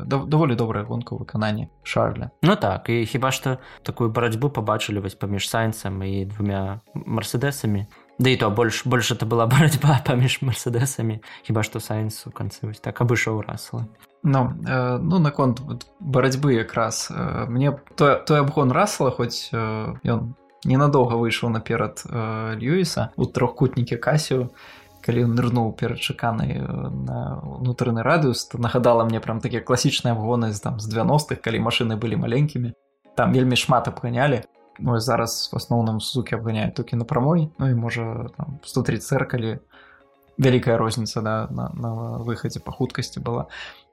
даволі 0.06 0.54
добрая 0.54 0.84
гонка 0.84 1.14
выкананне 1.14 1.68
шарля. 1.82 2.30
Ну 2.42 2.56
так 2.56 2.90
і 2.90 3.06
хіба 3.06 3.30
што 3.30 3.58
такую 3.82 4.10
барацьбу 4.10 4.50
пабачылі 4.50 5.00
вось 5.00 5.14
паміж 5.14 5.48
сайнцам 5.48 6.02
і 6.02 6.24
двумя 6.24 6.80
мерседесамі 6.94 7.86
Да 8.20 8.30
і 8.30 8.36
то 8.36 8.50
больш 8.50 8.86
больш 8.86 9.12
это 9.12 9.26
была 9.26 9.46
барацьба 9.50 10.00
паміж 10.06 10.42
мерседесамі 10.42 11.20
хіба 11.42 11.62
што 11.62 11.80
сайнс 11.80 12.26
у 12.26 12.30
канцы 12.30 12.66
вось 12.66 12.80
так 12.80 13.00
абышоў 13.00 13.46
расла 13.46 13.86
Ну, 14.22 14.52
э, 14.68 14.98
ну 14.98 15.18
наконт 15.18 15.62
барацьбы 15.98 16.52
якраз 16.52 17.10
э, 17.10 17.46
мне 17.48 17.72
той, 17.96 18.20
той 18.26 18.40
абгон 18.40 18.70
расла 18.70 19.10
хоць 19.10 19.48
э, 19.52 19.96
ён 20.04 20.34
ненадоўга 20.64 21.16
выйшаў 21.16 21.48
наперад 21.48 22.04
э, 22.04 22.54
льюіса 22.60 23.10
у 23.16 23.24
трохкутнікі 23.24 23.96
касію 23.96 24.50
калі 25.00 25.24
ён 25.24 25.32
нырнуў 25.32 25.72
перадчаканы 25.72 26.60
на 27.08 27.40
унутраны 27.40 28.04
радыус 28.04 28.52
нагадала 28.52 29.04
мне 29.04 29.20
прям 29.20 29.40
такія 29.40 29.64
класічныя 29.64 30.12
абгоны 30.12 30.52
з 30.52 30.60
там 30.60 30.76
з 30.80 30.92
90-х 30.92 31.40
калі 31.40 31.64
машыны 31.64 31.96
былі 31.96 32.20
маленькімі 32.20 32.76
там 33.16 33.32
вельмі 33.32 33.56
шмат 33.56 33.88
абганялі 33.88 34.44
ну, 34.78 35.00
зараз 35.00 35.48
в 35.52 35.56
асноўным 35.56 36.00
сукі 36.00 36.36
абганяюць 36.36 36.76
толькі 36.76 36.96
на 36.96 37.04
прамой 37.04 37.48
Ну 37.58 37.70
і 37.70 37.74
можа 37.74 38.28
130 38.64 39.00
цэркалі 39.00 39.58
вялікая 40.40 40.80
розніца 40.80 41.20
да, 41.20 41.36
на, 41.52 41.68
на 41.76 41.90
выхадзе 42.24 42.64
па 42.64 42.72
хуткасці 42.72 43.20
была. 43.20 43.46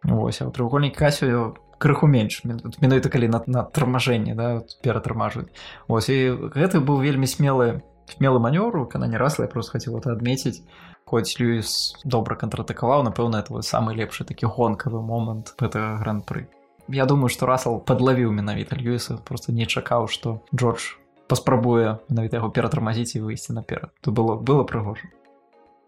Вось, 0.04 0.42
а 0.42 0.50
треугольнік 0.50 0.96
касію 0.96 1.58
крыху 1.78 2.08
менш 2.08 2.42
менавіта 2.82 3.10
калі 3.10 3.30
на, 3.30 3.42
на 3.46 3.64
тармажэнне 3.64 4.36
да, 4.36 4.64
ператармажваць 4.82 5.50
Вось 5.88 6.10
і 6.10 6.50
гэты 6.54 6.82
быў 6.82 7.02
вельмі 7.06 7.30
смелы 7.30 7.82
смелы 8.10 8.40
манёр 8.40 8.88
кана 8.90 9.08
не 9.08 9.18
раз 9.18 9.40
я 9.40 9.48
просто 9.48 9.78
хацела 9.78 10.00
это 10.00 10.12
адмеціць 10.12 10.64
хоць 11.06 11.38
Льюіс 11.40 12.02
добра 12.04 12.36
контратакаваў 12.36 13.04
напэўна 13.04 13.44
это 13.46 13.62
самы 13.62 13.94
лепшы 13.94 14.26
такі 14.26 14.48
гонкавы 14.48 15.02
момант 15.02 15.54
гэтага 15.60 16.02
гран-пры 16.02 16.48
Я 16.88 17.06
думаю 17.06 17.30
што 17.30 17.46
расал 17.46 17.80
падлавіў 17.80 18.32
менавіта 18.32 18.76
Льюіса 18.76 19.18
просто 19.18 19.52
не 19.52 19.66
чакаў 19.66 20.08
што 20.08 20.42
Джордж 20.56 20.98
паспрабуе 21.28 22.00
менавіта 22.10 22.42
яго 22.42 22.50
ператармазіць 22.50 23.16
і 23.16 23.26
выйсці 23.28 23.54
наперад 23.54 23.94
то 24.02 24.12
было 24.12 24.36
было 24.36 24.64
прыгожа 24.64 25.12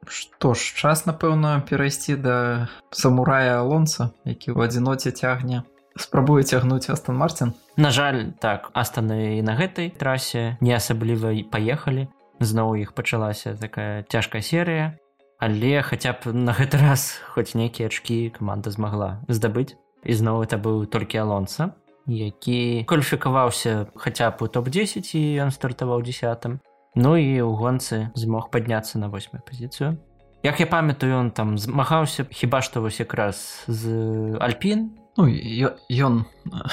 Што 0.08 0.54
ж 0.54 0.76
час 0.76 1.06
напэўна 1.06 1.60
перайсці 1.68 2.16
да 2.16 2.70
самурая 2.92 3.60
алонца 3.60 4.12
які 4.26 4.56
ў 4.56 4.70
адзіноце 4.70 5.12
цягне. 5.12 5.64
Спрабуе 6.00 6.44
цягнуць 6.44 6.90
астан 6.90 7.20
марцін 7.20 7.52
На 7.76 7.92
жаль 7.92 8.32
так 8.40 8.72
астаны 8.74 9.40
і 9.40 9.42
на 9.44 9.56
гэтай 9.60 9.92
трасе 9.92 10.58
не 10.62 10.72
асабліва 10.76 11.36
і 11.36 11.44
паехалі. 11.44 12.08
Зноў 12.40 12.80
іх 12.80 12.96
пачалася 12.96 13.56
такая 13.60 14.08
цяжкая 14.08 14.42
серыя. 14.42 14.96
Але 15.40 15.82
хаця 15.84 16.16
б 16.16 16.32
на 16.36 16.56
гэты 16.56 16.80
раз 16.80 17.20
хоць 17.36 17.56
нейкія 17.56 17.92
ачкі 17.92 18.32
каманда 18.36 18.72
змагла 18.72 19.20
здабыць. 19.28 19.76
Ізноў 20.04 20.48
это 20.48 20.56
быў 20.56 20.88
толькі 20.88 21.20
алонца 21.20 21.76
які 22.10 22.84
кваліфікаваўся 22.88 23.86
хаця 23.96 24.32
б 24.32 24.42
у 24.42 24.48
топ-10 24.50 25.14
і 25.14 25.22
ён 25.46 25.54
стартаваў 25.54 26.02
десятым 26.02 26.60
Ну 26.96 27.16
і 27.16 27.28
ў 27.42 27.52
гонцы 27.54 28.10
змог 28.16 28.50
падняцца 28.50 28.98
на 28.98 29.10
восьмую 29.10 29.44
пазіцыю. 29.46 29.98
Як 30.42 30.60
я 30.60 30.68
памятаю 30.68 31.20
ён 31.20 31.32
там 31.32 31.58
змагаўся 31.58 32.26
хіба 32.32 32.62
што 32.62 32.82
вось 32.82 33.00
якраз 33.00 33.66
з 33.68 33.92
альпін. 34.40 34.96
Ну 35.20 35.28
ён 35.28 36.24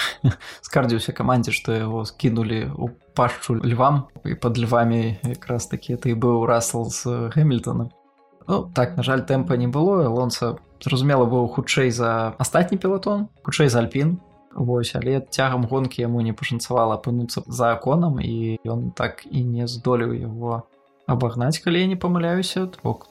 скардзіўся 0.67 1.13
камандзе 1.13 1.51
што 1.51 1.75
яго 1.75 2.07
скінулі 2.07 2.71
ў 2.71 2.95
пашчу 3.17 3.59
львам 3.59 4.07
і 4.23 4.39
пад 4.39 4.61
львамі 4.61 5.19
якраз 5.27 5.67
такі 5.67 5.99
ты 5.99 6.15
быў 6.15 6.47
расл 6.47 6.87
з 6.87 7.33
гэмільтона 7.35 7.91
Ну, 8.49 8.71
так 8.75 8.97
на 8.97 9.03
жаль 9.03 9.27
тэмпа 9.27 9.57
не 9.59 9.67
было 9.67 10.07
лонца 10.07 10.55
зразумела 10.79 11.27
быў 11.27 11.51
хутчэй 11.51 11.91
за 11.91 12.39
астатні 12.39 12.79
пілатон 12.79 13.27
хутчэй 13.43 13.67
за 13.67 13.83
альпін 13.83 14.21
Вось 14.57 14.95
але 14.97 15.21
цягам 15.21 15.69
гонкі 15.69 16.03
яму 16.03 16.25
не 16.25 16.33
пашанцавала 16.33 16.97
апынуцца 16.97 17.45
за 17.47 17.77
аконам 17.77 18.17
і 18.25 18.57
ён 18.65 18.91
так 18.97 19.29
і 19.29 19.45
не 19.45 19.69
здолеў 19.69 20.17
яго 20.17 20.65
абагнаць 21.07 21.61
калі 21.61 21.85
я 21.85 21.87
не 21.87 21.97
памыляюся 22.01 22.65
бок 22.83 23.07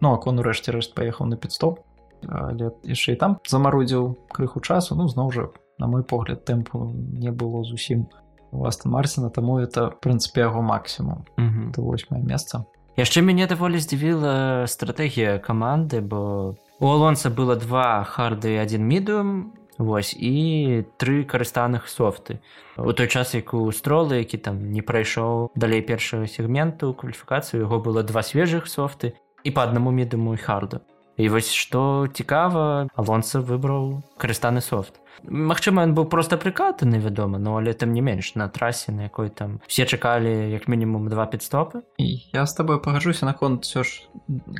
ну 0.00 0.12
акон 0.12 0.42
урэшце 0.42 0.74
рэшт 0.74 0.98
паехаў 0.98 1.30
на 1.30 1.38
підстоп 1.38 1.78
але 2.26 2.74
яшчэ 2.82 3.14
і 3.14 3.20
там 3.22 3.38
замарудзіў 3.46 4.18
крыху 4.34 4.60
часу 4.60 4.98
ну 4.98 5.06
зноў 5.06 5.30
жа 5.30 5.46
на 5.78 5.86
мой 5.86 6.02
погляд 6.02 6.42
тэмпу 6.44 6.90
не 6.94 7.30
было 7.30 7.62
зусім 7.62 8.10
у 8.52 8.58
вас 8.58 8.84
марсена 8.84 9.30
таму 9.30 9.58
это 9.58 9.94
прынцыпе 10.02 10.40
яго 10.40 10.62
максімум. 10.62 11.24
Восьмае 11.76 12.22
месца. 12.22 12.66
Яшчэ 12.98 13.22
мяне 13.22 13.46
даволі 13.46 13.78
здзівіла 13.78 14.66
стратэгія 14.66 15.38
каманды 15.38 16.02
бо 16.02 16.58
у 16.80 16.86
алонса 16.90 17.30
было 17.30 17.54
два 17.54 18.02
харды 18.02 18.58
один 18.58 18.82
мідум 18.84 19.54
Вось 19.80 20.12
і 20.12 20.84
тры 21.00 21.24
карыстаных 21.24 21.88
софты. 21.88 22.44
У 22.76 22.92
той 22.92 23.08
час 23.08 23.32
як 23.32 23.54
у 23.56 23.72
стролы 23.72 24.20
які 24.20 24.36
там 24.36 24.72
не 24.76 24.84
прайшоў 24.84 25.48
далей 25.56 25.80
першага 25.80 26.28
сегменту 26.28 26.92
кваліфікацыю 26.92 27.64
яго 27.64 27.80
было 27.80 28.04
два 28.04 28.20
свежых 28.20 28.68
софты 28.68 29.16
і 29.40 29.50
па 29.56 29.64
аднаму 29.64 29.88
мідуму 29.88 30.36
і 30.36 30.36
харду 30.36 30.84
і 31.20 31.28
вось 31.28 31.52
што 31.52 32.08
цікава 32.08 32.88
алонса 32.96 33.44
выбраў 33.44 34.00
карыстаны 34.16 34.64
софт. 34.64 34.96
Магчыма 35.28 35.84
ён 35.84 35.92
быў 35.92 36.08
просто 36.08 36.38
прыкатаны 36.40 36.96
вядома 36.96 37.38
но 37.38 37.58
але 37.58 37.74
там 37.74 37.92
не 37.92 38.00
менш 38.00 38.34
на 38.34 38.48
трасе 38.48 38.92
на 38.92 39.02
якой 39.02 39.28
там 39.28 39.60
все 39.66 39.84
чакалі 39.84 40.50
як 40.50 40.68
мінімум 40.68 41.08
два 41.08 41.26
підстопы 41.26 41.82
і 41.98 42.24
я 42.32 42.46
з 42.46 42.54
тобой 42.54 42.80
пагаджуся 42.80 43.26
наконт 43.26 43.64
все 43.64 43.84
ж 43.84 44.08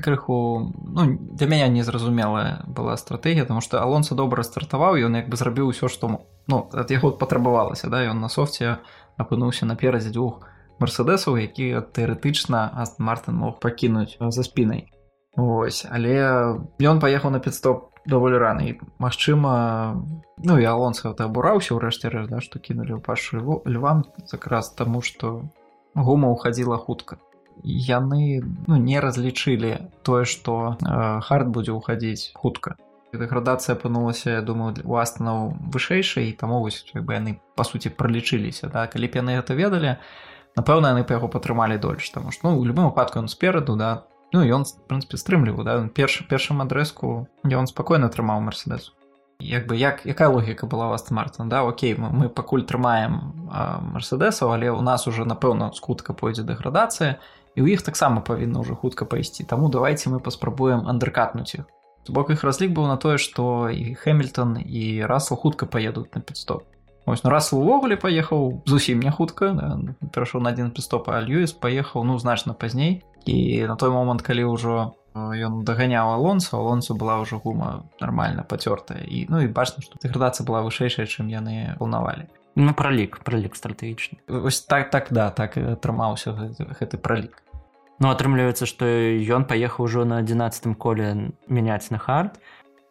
крыху 0.04 0.72
ну 0.76 1.18
для 1.32 1.46
мяне 1.46 1.68
незразумелая 1.68 2.64
была 2.68 2.96
стратегія 2.96 3.44
тому 3.44 3.60
что 3.60 3.80
алонса 3.80 4.14
добра 4.14 4.42
стартаваў 4.42 5.00
ён 5.00 5.16
як 5.16 5.32
бы 5.32 5.36
зрабіў 5.36 5.72
усё 5.72 5.88
што 5.88 6.20
ну 6.46 6.68
ад 6.72 6.90
яго 6.90 7.10
патрабавалася 7.16 7.88
да 7.88 8.04
ён 8.04 8.20
на 8.20 8.28
софце 8.28 8.78
апынуўся 9.16 9.64
наперадзе 9.64 10.12
двух 10.12 10.44
мерседесаў 10.78 11.40
які 11.40 11.80
тэарэтычна 11.96 12.84
мартын 12.98 13.34
мог 13.34 13.60
пакінуць 13.60 14.20
за 14.20 14.42
спінай 14.44 14.92
Вось 15.36 15.86
але 15.86 16.58
ён 16.82 16.98
паехаў 16.98 17.30
на 17.30 17.38
підстоп 17.38 17.90
даволі 18.06 18.38
рана 18.38 18.66
і 18.66 18.78
Мачыма 18.98 19.94
ну 20.42 20.58
і 20.58 20.64
алонска 20.64 21.14
абураўся 21.14 21.76
ўрэшце 21.76 22.10
рэш 22.10 22.26
да 22.32 22.40
што 22.40 22.58
кінулі 22.58 22.98
ў 22.98 23.00
пашу 23.04 23.62
львам 23.66 24.04
якраз 24.32 24.74
таму 24.74 25.02
што 25.02 25.46
гума 25.94 26.30
ўхадзіла 26.34 26.78
хутка. 26.78 27.18
Яны 27.62 28.40
ну, 28.66 28.76
не 28.76 29.00
разлічылі 29.00 29.92
тое 30.02 30.24
што 30.24 30.80
э, 30.80 31.20
хард 31.20 31.48
будзе 31.52 31.76
ўхадзіць 31.76 32.32
хутка. 32.34 32.76
Градацыя 33.12 33.74
апынулася 33.74 34.38
я 34.38 34.42
думаю 34.42 34.74
у 34.86 34.96
астанаў 34.96 35.54
вышэйшай 35.74 36.30
і 36.30 36.36
таму 36.38 36.62
вось 36.62 36.86
як 36.94 37.04
бы 37.04 37.18
яны 37.18 37.38
па 37.54 37.66
суці 37.66 37.90
пралічыліся 37.90 38.70
да. 38.70 38.86
Калі 38.86 39.06
б 39.06 39.12
яны 39.18 39.38
гэта 39.38 39.54
ведалі 39.54 39.98
напэўна 40.56 40.94
яны 40.94 41.04
па 41.04 41.18
яго 41.18 41.28
падтрымалі 41.28 41.78
дольш 41.78 42.08
таму 42.10 42.30
што 42.30 42.50
ну 42.50 42.58
у 42.58 42.64
любым 42.64 42.90
выпадку 42.90 43.20
ён 43.20 43.28
спераду 43.28 43.76
да 43.76 44.06
Ну 44.32 44.44
ён 44.46 44.62
прынпе 44.86 45.18
стрымліваў 45.18 45.66
да 45.66 45.74
першы 45.90 46.22
першым 46.30 46.62
адрэзку 46.62 47.26
ён 47.44 47.66
спакойна 47.66 48.08
трымаў 48.08 48.40
мерседес. 48.40 48.92
Як 49.40 49.66
бы 49.66 49.76
як 49.76 50.06
якая 50.06 50.28
логіка 50.28 50.66
была 50.66 50.86
вас 50.88 51.10
мартын 51.10 51.48
да 51.48 51.64
Окей 51.64 51.96
мы, 51.96 52.10
мы 52.10 52.28
пакуль 52.28 52.62
трымаем 52.62 53.50
мерседесаў 53.96 54.52
але 54.52 54.70
у 54.70 54.82
нас 54.82 55.08
уже 55.08 55.24
напэўна 55.24 55.72
скутка 55.74 56.12
пойдзе 56.12 56.42
дэградацыя 56.42 57.18
і 57.56 57.60
ў 57.64 57.74
іх 57.74 57.82
таксама 57.82 58.20
павінна 58.20 58.60
ўжо 58.60 58.76
хутка 58.76 59.04
пайсці 59.04 59.44
таму 59.44 59.68
давайте 59.68 60.10
мы 60.10 60.20
паспрабуем 60.20 60.86
андеркатнуць 60.86 61.54
іх 61.54 61.64
бок 62.10 62.30
іх 62.30 62.44
разлік 62.44 62.74
быў 62.74 62.86
на 62.90 62.96
тое 62.96 63.18
што 63.18 63.70
і 63.70 63.94
хэмільтон 63.94 64.58
і 64.62 65.06
расл 65.06 65.36
хутка 65.36 65.66
паедуць 65.66 66.10
на 66.14 66.20
підстоп. 66.20 66.66
Ось 67.06 67.24
ну 67.24 67.30
раз 67.30 67.52
увогуле 67.52 67.96
паехаў 67.96 68.62
зусім 68.66 69.00
не 69.00 69.10
хутка 69.10 69.52
да, 69.56 69.78
перайшоў 70.12 70.42
на 70.44 70.50
адзін 70.50 70.70
пістопа 70.70 71.18
Льюіс 71.24 71.52
паехаў 71.52 72.04
ну 72.04 72.18
значна 72.18 72.52
пазней 72.52 73.02
і 73.26 73.66
на 73.68 73.76
той 73.76 73.90
момант 73.90 74.22
калі 74.22 74.48
ўжо 74.50 74.94
ён 75.14 75.64
даганяў 75.66 76.14
алонсу 76.14 76.56
алонсу 76.56 76.94
была 76.94 77.18
ўжо 77.20 77.42
гума 77.42 77.82
нармальна 78.00 78.46
пацёртая. 78.46 79.02
І 79.02 79.26
ну 79.28 79.42
і 79.42 79.50
бачна 79.50 79.82
што 79.82 79.98
дэградацыя 79.98 80.46
была 80.46 80.62
вышэйшая 80.62 81.06
чым 81.10 81.28
яны 81.28 81.74
планавалі 81.78 82.30
ну 82.54 82.74
пралік 82.74 83.20
пралік 83.24 83.56
стратэгічны. 83.56 84.18
Ось 84.28 84.60
так 84.60 84.90
так 84.90 85.08
да 85.10 85.30
так 85.30 85.56
атрымаўся 85.56 86.32
гэты, 86.32 86.66
гэты 86.78 86.96
пралік. 86.98 87.42
Ну 88.00 88.08
атрымліваецца 88.10 88.66
што 88.66 88.86
ён 88.86 89.44
паехаў 89.44 89.84
ужо 89.84 90.04
на 90.04 90.22
11 90.24 90.76
коле 90.78 91.32
мяняць 91.48 91.90
на 91.90 91.98
хард 91.98 92.40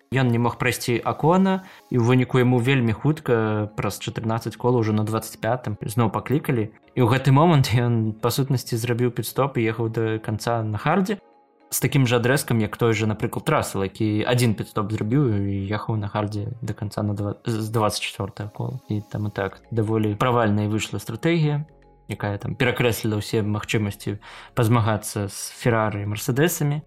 Ён 0.09 0.33
не 0.33 0.39
мог 0.41 0.57
прайсці 0.57 0.97
акона 1.05 1.69
і 1.93 2.01
ў 2.01 2.03
выніку 2.03 2.41
яму 2.41 2.57
вельмі 2.57 2.97
хутка 2.97 3.69
праз 3.77 4.01
14 4.01 4.57
кола 4.57 4.81
ўжо 4.81 4.89
на 4.89 5.05
25 5.05 5.85
зноў 5.85 6.09
паклікалі 6.09 6.73
і 6.97 6.99
ў 6.99 7.07
гэты 7.13 7.29
момант 7.29 7.69
ён 7.77 8.13
па 8.23 8.33
сутнасці 8.33 8.73
зрабіў 8.73 9.13
підстоп 9.13 9.61
і 9.61 9.69
ехаў 9.69 9.93
да 9.93 10.17
канца 10.17 10.65
на 10.65 10.81
хардзе 10.81 11.21
з 11.69 11.77
такім 11.77 12.09
жа 12.09 12.17
адрэзкам 12.17 12.57
як 12.57 12.73
той 12.73 12.97
же 12.97 13.05
напрыклад 13.05 13.45
трасл 13.45 13.85
які 13.85 14.25
адзін 14.25 14.57
підстоп 14.57 14.89
зрабіў 14.89 15.29
і 15.45 15.69
ехаў 15.69 16.01
на 16.01 16.09
хардзе 16.09 16.57
до 16.65 16.73
конца 16.73 17.05
на 17.05 17.13
2 17.13 17.45
з 17.45 17.69
24 17.69 18.49
кола. 18.49 18.81
І 18.89 19.05
там 19.05 19.29
і 19.29 19.29
так 19.29 19.61
даволі 19.69 20.17
правальная 20.17 20.65
выйшла 20.65 20.97
стратэгія 20.97 21.69
якая 22.09 22.41
там 22.41 22.57
перакрэсліла 22.57 23.21
ўсе 23.21 23.45
магчымасці 23.45 24.17
пазмагацца 24.57 25.29
з 25.29 25.37
феррары 25.53 26.09
мерседесамі. 26.09 26.81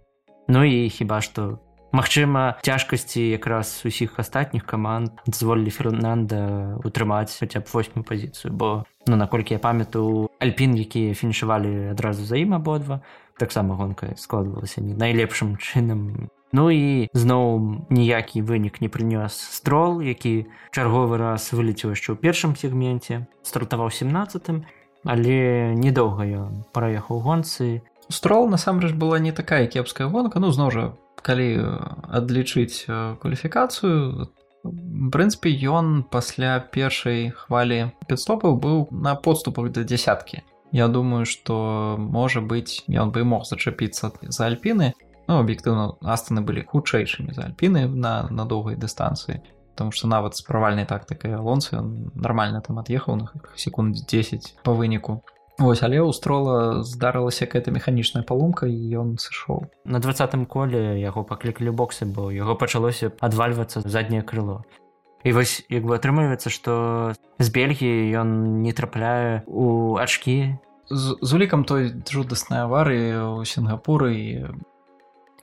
Ну 0.51 0.67
і 0.67 0.91
хіба 0.91 1.23
што 1.23 1.63
Магчыма, 1.93 2.57
цяжкасці 2.65 3.21
якраз 3.21 3.83
усіх 3.85 4.17
астатніх 4.17 4.65
каманд 4.65 5.13
дазволілі 5.29 5.69
Фернанда 5.69 6.81
утрымаць 6.81 7.37
хаця 7.37 7.61
б 7.61 7.69
восьмую 7.69 8.01
пазіцыю, 8.01 8.49
бо 8.49 8.89
ну, 9.05 9.17
наколькі 9.21 9.53
я 9.53 9.61
памятаю 9.61 10.33
альпін, 10.41 10.73
якія 10.81 11.13
фінішавалі 11.13 11.93
адразу 11.93 12.25
за 12.25 12.41
ім 12.41 12.57
абодва, 12.57 13.05
таксама 13.37 13.77
гонка 13.77 14.17
складвалася 14.17 14.81
не 14.81 14.97
найлепшым 14.97 15.61
чынам. 15.61 16.33
Ну 16.57 16.73
і 16.73 17.13
зноў 17.13 17.85
ніякі 17.93 18.41
вынік 18.41 18.81
не 18.81 18.89
прынёс 18.89 19.37
строл, 19.37 20.01
які 20.01 20.49
чарговы 20.73 21.21
раз 21.21 21.53
вылецеў 21.53 21.93
яшчэ 21.93 22.17
ў 22.17 22.21
першым 22.25 22.57
сегменце, 22.57 23.29
стартаваў 23.45 23.93
17, 23.93 24.65
але 25.05 25.37
недоўга 25.77 26.25
ён 26.25 26.65
праехаў 26.73 27.21
гонцы. 27.21 27.85
Строл 28.09 28.49
насамрэч 28.49 28.97
была 28.97 29.21
не 29.21 29.33
такая 29.33 29.69
кепская 29.69 30.09
гонка, 30.09 30.41
ну 30.41 30.49
зноў 30.53 30.73
жа 30.73 30.85
калі 31.21 31.49
адлічыць 32.09 32.87
кваліфікацыю 32.89 34.31
прынцыпе 35.13 35.51
ён 35.69 36.03
пасля 36.07 36.59
першай 36.63 37.31
хвалі 37.35 37.91
підстопаў 38.07 38.57
быў 38.57 38.87
на 38.95 39.15
подступах 39.15 39.71
да 39.75 39.83
дзясяткі. 39.83 40.43
Я 40.73 40.89
думаю 40.89 41.27
што 41.27 41.97
можа 41.99 42.41
быць 42.41 42.87
ён 42.89 43.11
бы 43.13 43.25
мог 43.25 43.45
зачапіцца 43.45 44.13
за 44.23 44.47
альпіны. 44.47 44.95
Ну, 45.29 45.39
аб'ектыўна 45.43 45.99
астаны 46.03 46.43
былі 46.43 46.63
хутчэйшымі 46.67 47.35
за 47.35 47.51
альпіны 47.51 47.87
на 47.87 48.29
на 48.31 48.45
доўгай 48.47 48.77
дыстанцыі 48.77 49.43
Таму 49.75 49.93
што 49.97 50.09
нават 50.09 50.37
з 50.37 50.45
правальнай 50.45 50.85
тактыкай 50.85 51.33
алонцы 51.33 51.81
нармальна 52.15 52.61
там 52.61 52.79
ад'ехаў 52.83 53.17
на 53.17 53.27
секунд 53.57 53.97
10 54.11 54.61
па 54.65 54.75
выніку 54.77 55.23
Вось 55.63 55.83
але 55.87 56.03
ў 56.03 56.11
строла 56.11 56.83
здарылася 56.83 57.47
какая-то 57.47 57.71
механічная 57.71 58.27
паломка 58.27 58.67
і 58.67 58.75
ён 58.99 59.15
сышоў 59.15 59.71
на 59.87 60.03
двадцатым 60.03 60.43
коле 60.43 60.99
яго 60.99 61.23
паклікалі 61.23 61.71
боксы 61.71 62.03
бо 62.03 62.35
яго 62.35 62.59
пачалося 62.59 63.15
адвальвацца 63.23 63.87
задняе 63.87 64.27
крыло. 64.27 64.67
І 65.23 65.31
вось 65.31 65.63
як 65.71 65.87
бы 65.87 65.95
атрымліваецца 65.95 66.51
што 66.51 66.73
з 67.39 67.49
бельгіі 67.55 68.11
ён 68.19 68.59
не 68.67 68.75
трапляе 68.75 69.47
у 69.47 69.95
ачкі. 70.03 70.59
З, 70.91 71.15
з 71.23 71.31
улікам 71.31 71.63
той 71.63 71.95
жудаснай 72.11 72.67
аварыі 72.67 73.39
у 73.39 73.47
сінгапуры 73.47 74.11
і 74.19 74.27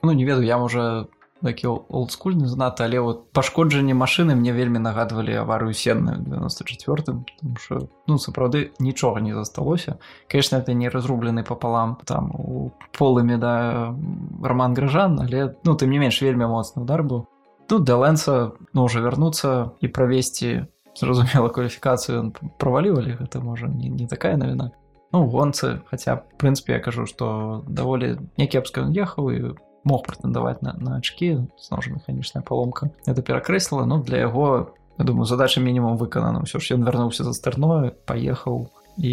ну 0.04 0.12
не 0.12 0.28
ведаю 0.28 0.44
я 0.44 0.60
можа 0.60 1.08
такі 1.42 1.68
олдскульны 1.68 2.46
знаты 2.46 2.84
але 2.84 3.00
вот 3.00 3.32
пашкоджанне 3.32 3.94
машины 3.94 4.34
мне 4.34 4.52
вельмі 4.52 4.78
нагадвалі 4.78 5.34
аварыю 5.42 5.74
сенную 5.74 6.18
94 6.18 7.24
что 7.58 7.88
ну 8.06 8.18
сапраўды 8.18 8.72
нічога 8.78 9.20
не 9.20 9.34
засталося. 9.34 9.98
Конечно 10.28 10.56
это 10.56 10.72
не 10.74 10.88
разрублены 10.88 11.44
пополам 11.44 11.98
там 12.04 12.30
у 12.34 12.72
полымі 12.98 13.36
да 13.36 13.94
роман 14.42 14.74
гражан 14.74 15.20
але 15.20 15.54
ну 15.64 15.74
ты 15.74 15.86
мне 15.86 15.98
менш 15.98 16.22
вельмі 16.22 16.46
моцны 16.46 16.82
удар 16.82 17.02
быў. 17.02 17.26
Тут 17.66 17.84
да 17.84 17.96
лэнса 17.96 18.52
ну 18.72 18.84
уже 18.84 19.00
вярнуцца 19.00 19.72
і 19.80 19.88
правесці 19.88 20.66
зразумела 20.96 21.48
кваліфікацыю 21.48 22.32
правалівалі 22.58 23.16
гэта 23.20 23.40
можа 23.40 23.66
не, 23.66 23.88
не 23.88 24.06
такая 24.06 24.36
навіна 24.36 24.72
ну 25.12 25.26
гонцы 25.26 25.80
хотя 25.90 26.22
прынпе 26.38 26.72
я 26.72 26.80
кажу 26.80 27.06
что 27.06 27.64
даволі 27.68 28.18
някепска 28.38 28.86
ехаў 28.94 29.30
і 29.30 29.54
мог 29.84 30.06
прэтэндаваць 30.06 30.60
на, 30.62 30.74
на 30.76 30.98
ачкі 31.00 31.46
зноў 31.60 31.82
жа 31.82 31.90
механічная 31.96 32.42
паломка. 32.42 32.90
Это 33.06 33.22
перакрэсліла 33.22 33.86
ну 33.86 34.02
для 34.02 34.26
яго 34.28 34.74
я 34.98 35.04
думаю 35.04 35.24
задача 35.24 35.60
мінімум 35.60 35.96
выканана. 35.96 36.44
Ўсё 36.44 36.60
ж 36.60 36.76
ён 36.76 36.84
вярнуўся 36.84 37.24
за 37.24 37.32
старное 37.32 37.96
паехаў 38.04 38.68
і 39.00 39.12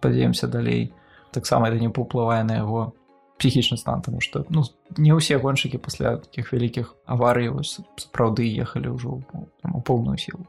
падзеемся 0.00 0.48
далей. 0.48 0.96
Таксама 1.30 1.68
это 1.68 1.76
не 1.76 1.92
паўплывае 1.92 2.44
на 2.48 2.64
яго 2.64 2.96
псіхічны 3.38 3.76
стан 3.76 4.02
тому 4.02 4.20
что 4.20 4.44
ну 4.48 4.64
не 4.96 5.12
ўсе 5.14 5.38
гоншчыкі 5.38 5.78
пасля 5.78 6.16
таких 6.18 6.52
вялікіх 6.52 6.96
аварый 7.06 7.52
вось 7.52 7.78
сапраўды 7.96 8.48
ехалі 8.48 8.96
ўжо 8.96 9.20
у 9.20 9.80
поўную 9.80 10.18
сілу. 10.18 10.48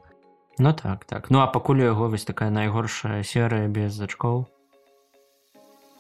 Ну 0.58 0.74
так 0.74 1.06
так. 1.06 1.30
Ну 1.30 1.40
а 1.40 1.48
пакуль 1.48 1.84
яго 1.84 2.10
вось 2.10 2.26
такая 2.26 2.50
найгоршая 2.50 3.24
серыя 3.24 3.68
без 3.68 3.94
зачкоў 3.94 4.48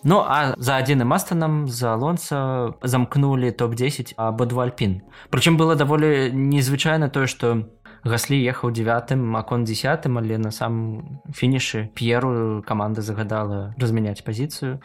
Ну 0.03 0.23
а 0.23 0.55
за 0.57 0.79
адзіным 0.79 1.11
астанам 1.11 1.67
за 1.67 1.95
лонца 1.99 2.71
замкнулі 2.81 3.51
топ-10 3.51 4.15
абодва 4.15 4.63
альпін. 4.69 5.03
Прычым 5.27 5.59
было 5.59 5.75
даволі 5.75 6.31
незвычайна 6.31 7.11
тое, 7.11 7.27
што 7.27 7.67
гаслі 8.07 8.39
ехаў 8.39 8.71
девятым 8.71 9.35
акон 9.35 9.67
десятым, 9.67 10.15
але 10.17 10.39
на 10.39 10.51
сам 10.55 11.19
фінішы 11.35 11.91
п'еру 11.95 12.63
каманда 12.63 13.03
загадала 13.03 13.75
размяняць 13.75 14.23
пазіцыю 14.23 14.79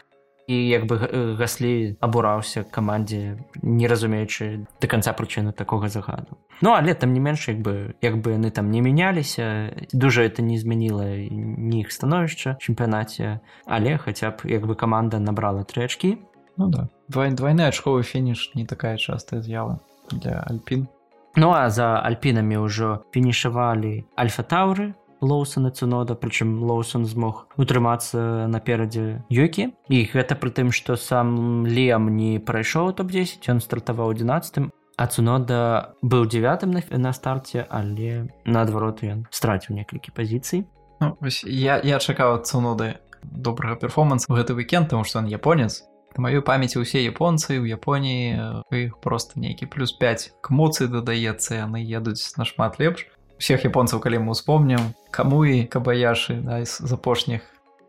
і 0.47 0.67
як 0.67 0.85
бы 0.85 0.97
гаслі 1.37 1.97
абураўся 1.99 2.63
камандзе 2.63 3.37
не 3.61 3.87
разумеючы 3.87 4.65
до 4.81 4.87
конца 4.87 5.13
прычыны 5.13 5.51
такога 5.51 5.89
загаду. 5.89 6.37
Ну 6.61 6.71
але 6.71 6.93
там 6.93 7.13
не 7.13 7.19
менш 7.19 7.47
як 7.47 7.59
бы 7.59 7.95
як 8.01 8.17
бы 8.21 8.31
яны 8.37 8.51
там 8.51 8.71
не 8.71 8.81
мяняліся 8.81 9.73
дужа 9.93 10.23
это 10.23 10.41
не 10.41 10.57
змяніла 10.57 11.05
ні 11.29 11.81
іх 11.81 11.91
становішча 11.91 12.57
чэмпіянаце 12.61 13.39
але 13.65 13.97
хаця 13.97 14.31
б 14.31 14.45
як 14.45 14.65
бы 14.65 14.75
каманда 14.75 15.19
набрала 15.19 15.63
тры 15.63 15.85
ачкі. 15.85 16.17
Ну 16.57 16.69
да. 16.69 16.87
Двой 17.09 17.31
двойны 17.31 17.67
ачковы 17.67 18.03
фініш 18.03 18.55
не 18.55 18.65
такая 18.65 18.97
частая 18.97 19.41
з'ява 19.41 19.79
для 20.11 20.43
альпін. 20.47 20.87
Ну 21.35 21.51
а 21.51 21.69
за 21.69 21.99
альпінамі 21.99 22.57
ўжо 22.63 23.03
фінішавалі 23.11 24.05
альфа-таўры 24.15 24.93
лоусона 25.21 25.71
цунода 25.71 26.15
прычым 26.15 26.63
лоусон 26.63 27.05
змог 27.05 27.47
утрымацца 27.57 28.47
наперадзе 28.47 29.23
юкі 29.29 29.71
і 29.89 29.97
гэта 30.13 30.35
пры 30.35 30.51
тым 30.51 30.71
што 30.71 30.95
сам 30.95 31.65
лем 31.65 32.11
не 32.15 32.39
прайшоў 32.39 32.93
топ-10 32.97 33.45
ён 33.51 33.61
стартаваў 33.61 34.15
11 34.15 34.71
а 34.95 35.07
цунода 35.07 35.95
быў 36.01 36.25
девятым 36.25 36.71
на, 36.71 36.81
на 36.91 37.11
старце 37.13 37.67
але 37.69 38.31
наадварот 38.45 39.03
ён 39.03 39.27
страціў 39.31 39.75
некалькі 39.75 40.15
пазіцый 40.15 40.65
ну, 40.99 41.17
я, 41.45 41.81
я 41.83 41.99
чакаў 41.99 42.43
цуноды 42.43 42.95
добрага 43.31 43.75
перформанс 43.75 44.27
гэты 44.29 44.53
выкенд 44.53 44.89
тому 44.89 45.03
што 45.03 45.19
он 45.19 45.25
японец. 45.25 45.83
Маю 46.15 46.41
памяці 46.47 46.79
усе 46.79 47.03
японцы 47.03 47.59
ў 47.59 47.75
японіі 47.75 48.63
іх 48.71 48.99
просто 49.03 49.35
нейкі 49.35 49.67
плюс 49.67 49.91
5 49.91 50.39
к 50.39 50.47
моцы 50.55 50.87
дадаецца 50.87 51.67
яны 51.67 51.83
едуць 51.83 52.39
нашмат 52.39 52.79
лепш 52.79 53.11
всех 53.37 53.65
японцаў 53.65 53.99
калі 53.99 54.25
мы 54.25 54.35
успомнім 54.37 54.93
каму 55.11 55.45
і 55.45 55.65
кабаяшы 55.65 56.41
да, 56.41 56.63
з 56.65 56.91
апошніх 56.91 57.43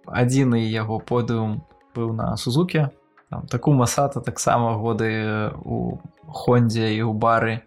адзіны 0.06 0.62
яго 0.62 0.98
подыум 0.98 1.62
быў 1.94 2.12
на 2.12 2.36
сузуке 2.36 2.90
таку 3.50 3.72
масата 3.72 4.20
таксама 4.20 4.74
годы 4.74 5.50
у 5.64 5.98
хондзе 6.26 6.94
і 6.94 7.02
ў 7.02 7.12
бары. 7.12 7.62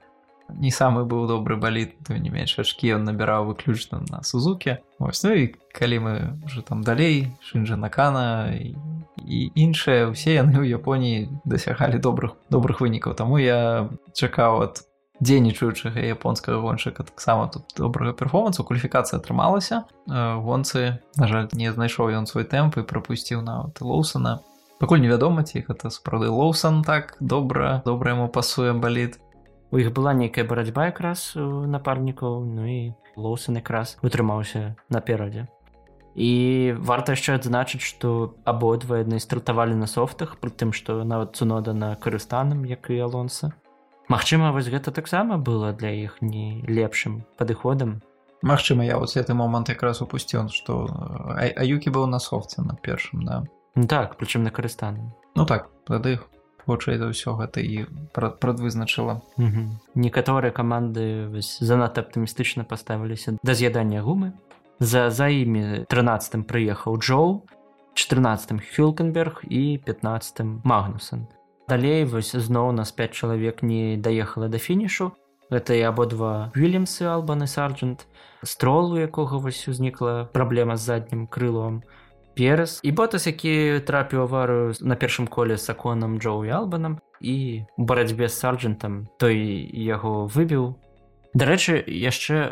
Не 0.49 0.71
самы 0.73 1.05
быў 1.05 1.27
добры 1.29 1.61
баліт 1.61 1.93
то 2.07 2.17
не 2.17 2.33
менш 2.33 2.57
ачкі 2.57 2.97
ён 2.97 3.05
набіраў 3.05 3.53
выключна 3.53 4.01
на 4.09 4.23
сузуке 4.23 4.81
ось 4.97 5.21
ну 5.21 5.33
і 5.37 5.53
калі 5.77 5.97
мы 5.99 6.13
уже 6.45 6.65
там 6.65 6.81
далей 6.81 7.29
шынжа 7.37 7.77
накана 7.77 8.49
і, 8.49 8.73
і 9.21 9.51
іншыя 9.53 10.09
усе 10.09 10.41
яны 10.41 10.57
ў 10.57 10.73
японіі 10.73 11.29
дасягалі 11.45 12.01
добрых 12.01 12.33
добрых 12.49 12.81
вынікаў. 12.81 13.13
Таму 13.13 13.37
я 13.37 13.89
чакаў 14.17 14.65
от 14.65 14.88
дзейнічаючага 15.19 15.99
японскага 15.99 16.59
гоншчыка 16.63 17.03
таксама 17.03 17.47
тут 17.47 17.63
добрага 17.75 18.13
перформансу 18.13 18.63
кваліфікацыя 18.63 19.19
атрымалася. 19.19 19.83
Гонцы 20.07 21.03
на 21.19 21.27
жаль 21.27 21.49
не 21.53 21.71
знайшоў 21.71 22.15
ён 22.15 22.25
свой 22.25 22.47
тэмп 22.47 22.79
і 22.79 22.87
прапусціў 22.87 23.43
нават 23.43 23.81
лоусона 23.81 24.39
пакуль 24.79 25.03
невядома 25.03 25.43
ці 25.43 25.59
гэта 25.67 25.91
сапраўды 25.91 26.31
лоусан 26.31 26.83
так 26.87 27.17
добра 27.19 27.83
добра 27.85 28.15
яму 28.15 28.31
пасуем 28.31 28.79
баліт 28.79 29.19
у 29.71 29.77
іх 29.77 29.91
была 29.93 30.15
нейкая 30.15 30.47
барацьба 30.47 30.89
якраз 30.89 31.35
напарнікаў 31.35 32.41
ну 32.47 32.65
і 32.65 32.79
лоусан 33.19 33.59
якраз 33.59 33.99
утрымаўся 34.01 34.75
наперадзе. 34.89 35.47
І 36.15 36.73
варта 36.79 37.13
яшчэ 37.13 37.37
адзначыць 37.37 37.83
што 37.85 38.33
абодва 38.47 39.03
яны 39.03 39.19
стартавалі 39.19 39.75
на 39.75 39.87
софтах 39.87 40.39
пры 40.39 40.49
тым 40.49 40.71
што 40.73 41.03
нават 41.03 41.35
цунода 41.35 41.75
на 41.75 41.93
карыстанам 41.95 42.63
як 42.65 42.89
і 42.89 43.03
алонса 43.03 43.51
Магчыма 44.09 44.49
вось 44.51 44.65
гэта 44.65 44.89
таксама 44.89 45.37
было 45.37 45.71
для 45.71 45.93
іх 45.93 46.17
не 46.21 46.65
лепшым 46.65 47.29
падыходам. 47.37 48.01
Магчыма 48.41 48.81
я 48.81 48.97
вот 48.97 49.13
гэты 49.13 49.37
момант 49.37 49.69
якраз 49.69 50.01
упусціў 50.01 50.49
што 50.49 50.89
аюкі 51.37 51.93
быў 51.93 52.09
на 52.09 52.17
софце 52.17 52.65
на 52.65 52.73
першым 52.73 53.21
да. 53.21 53.45
Ну, 53.75 53.85
так 53.85 54.17
прычым 54.17 54.41
на 54.43 54.49
карыстану 54.49 55.13
Ну 55.35 55.45
так 55.45 55.69
тады 55.85 56.17
хутчэй 56.65 56.97
за 56.97 57.13
ўсё 57.13 57.37
гэта 57.37 57.61
і 57.61 57.85
прадвызначыла 58.17 59.21
некаторыя 59.93 60.49
каманды 60.49 61.29
занадта 61.61 62.01
аптымістычна 62.01 62.65
паставіліся 62.65 63.37
да 63.43 63.53
з'ядання 63.53 64.01
гумы. 64.01 64.33
За 64.79 65.13
за 65.13 65.29
імі 65.29 65.85
13 65.85 66.49
прыехаў 66.49 66.97
Джоу 66.97 67.45
14 67.93 68.57
хюлкенберг 68.73 69.45
і 69.45 69.77
15 69.85 70.65
магнусон 70.65 71.27
далей 71.69 72.03
вось 72.05 72.33
зноў 72.33 72.73
нас 72.73 72.91
5 72.91 73.13
чалавек 73.13 73.63
не 73.63 73.97
даехала 73.97 74.49
да 74.49 74.57
фінішу. 74.57 75.13
Гэта 75.49 75.77
і 75.77 75.85
абодва 75.89 76.51
вільямсы 76.57 77.05
албаны 77.05 77.47
сарджант. 77.47 78.05
Строл 78.43 78.93
у 78.93 78.97
якога 78.97 79.37
вось 79.37 79.67
узнікла 79.67 80.29
праблема 80.33 80.77
з 80.77 80.89
заднім 80.89 81.25
крылом 81.27 81.81
перас 82.39 82.79
і 82.83 82.91
ботас 82.95 83.27
які 83.27 83.83
трапіў 83.83 84.23
аварыю 84.23 84.71
на 84.79 84.95
першым 84.95 85.27
коле 85.27 85.57
з 85.57 85.69
аконам 85.69 86.19
джоу 86.23 86.47
албанам 86.47 86.99
і 87.19 87.65
барацьбе 87.77 88.29
з 88.29 88.39
сарджантам 88.39 89.09
той 89.19 89.35
яго 89.75 90.25
выбіў 90.31 90.79
Дарэчы 91.33 91.83
яшчэ 91.85 92.37
э, 92.49 92.51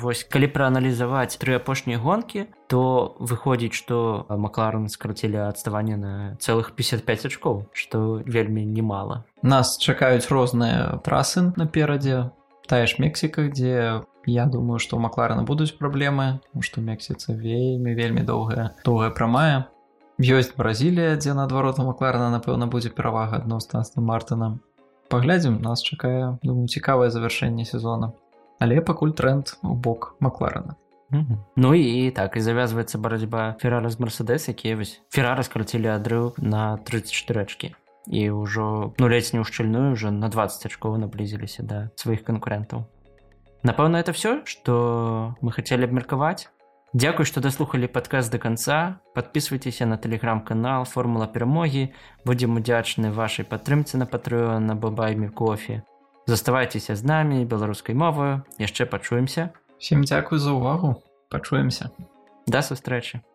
вось 0.00 0.24
калі 0.24 0.48
прааналізаваць 0.48 1.36
тры 1.36 1.60
апошнія 1.60 2.00
гонкі 2.00 2.48
то 2.72 3.16
выходзіць 3.20 3.76
што 3.76 4.24
макларан 4.32 4.88
скарацілі 4.88 5.44
адставанне 5.44 6.00
на 6.00 6.12
цэлых 6.40 6.72
55 6.72 7.28
ачкоў 7.28 7.68
што 7.76 8.24
вельмі 8.24 8.64
немало 8.64 9.28
нас 9.44 9.76
чакаюць 9.76 10.32
розныя 10.32 10.96
трасы 11.04 11.52
наперадзе. 11.60 12.32
Тая 12.64 12.88
ж 12.88 12.96
мексіка 12.96 13.44
дзе 13.52 14.00
я 14.24 14.44
думаю 14.48 14.80
што 14.80 14.96
макларана 14.96 15.44
будуць 15.44 15.76
праблемы 15.76 16.40
што 16.64 16.80
мексіца 16.80 17.36
вельмі 17.36 17.92
вельмі 17.92 18.24
доўгая 18.24 18.72
доўгая 18.88 19.12
прамая. 19.12 19.68
Ёсць 20.16 20.56
бразілія 20.56 21.20
дзе 21.20 21.36
наадварот 21.36 21.76
макларана 21.76 22.32
напэўна 22.32 22.72
будзе 22.72 22.88
перавага 22.88 23.36
адносна 23.44 23.84
з 23.84 24.00
мартынам 24.00 24.64
паглядзім 25.08 25.60
нас 25.62 25.82
чакае 25.82 26.38
думаю 26.42 26.68
цікавае 26.68 27.10
завяршэнне 27.10 27.64
сезона. 27.64 28.12
Але 28.58 28.80
пакуль 28.80 29.12
тренд 29.12 29.56
у 29.62 29.74
бок 29.74 30.16
макларана 30.20 30.76
Ну 31.56 31.74
і 31.74 32.10
так 32.10 32.36
і 32.36 32.40
завязваецца 32.40 32.98
барацьба 32.98 33.54
феррара 33.60 33.90
з 33.90 34.00
мерседес 34.00 34.48
якія 34.48 34.76
вось 34.76 35.00
феррара 35.10 35.42
скарацілі 35.46 35.92
адрыў 35.94 36.34
на 36.38 36.76
34 36.82 37.42
ачкі 37.42 37.68
і 38.10 38.22
ўжо 38.30 38.94
ну 38.98 39.06
ледзь 39.08 39.32
не 39.36 39.40
ўшчыльную 39.44 39.92
уже 39.94 40.10
на 40.10 40.28
20 40.28 40.66
ачков 40.66 40.98
наблізіліся 40.98 41.62
да 41.62 41.78
сваіх 41.94 42.24
канкурентаў 42.24 42.88
напэўна 43.62 44.02
это 44.02 44.12
все 44.12 44.42
что 44.44 45.36
мы 45.40 45.52
хацелі 45.52 45.86
абмеркаваць 45.86 46.50
Дякую, 46.94 47.26
што 47.26 47.42
даслухалі 47.42 47.88
падказ 47.90 48.28
да 48.30 48.38
канца. 48.38 49.02
Падпісвайцеся 49.18 49.82
на 49.82 49.98
тэлеграм-канал 49.98 50.84
формула 50.86 51.26
перамогі. 51.26 51.90
Будзем 52.24 52.54
удзячны 52.62 53.10
вашай 53.10 53.42
падтрымцы 53.44 53.98
на 53.98 54.06
патрыё 54.06 54.62
на 54.62 54.78
бабайме 54.78 55.28
кофе. 55.28 55.82
Заставайцеся 56.30 56.94
з 56.94 57.02
намі 57.02 57.42
беларускай 57.44 57.98
моваю, 57.98 58.46
яшчэ 58.62 58.86
пачуемся. 58.86 59.50
Всем 59.82 60.06
дзякуй 60.06 60.38
за 60.38 60.54
ўвагу, 60.54 61.02
пачуемся. 61.34 61.90
Да 62.46 62.62
сустрэчы. 62.62 63.26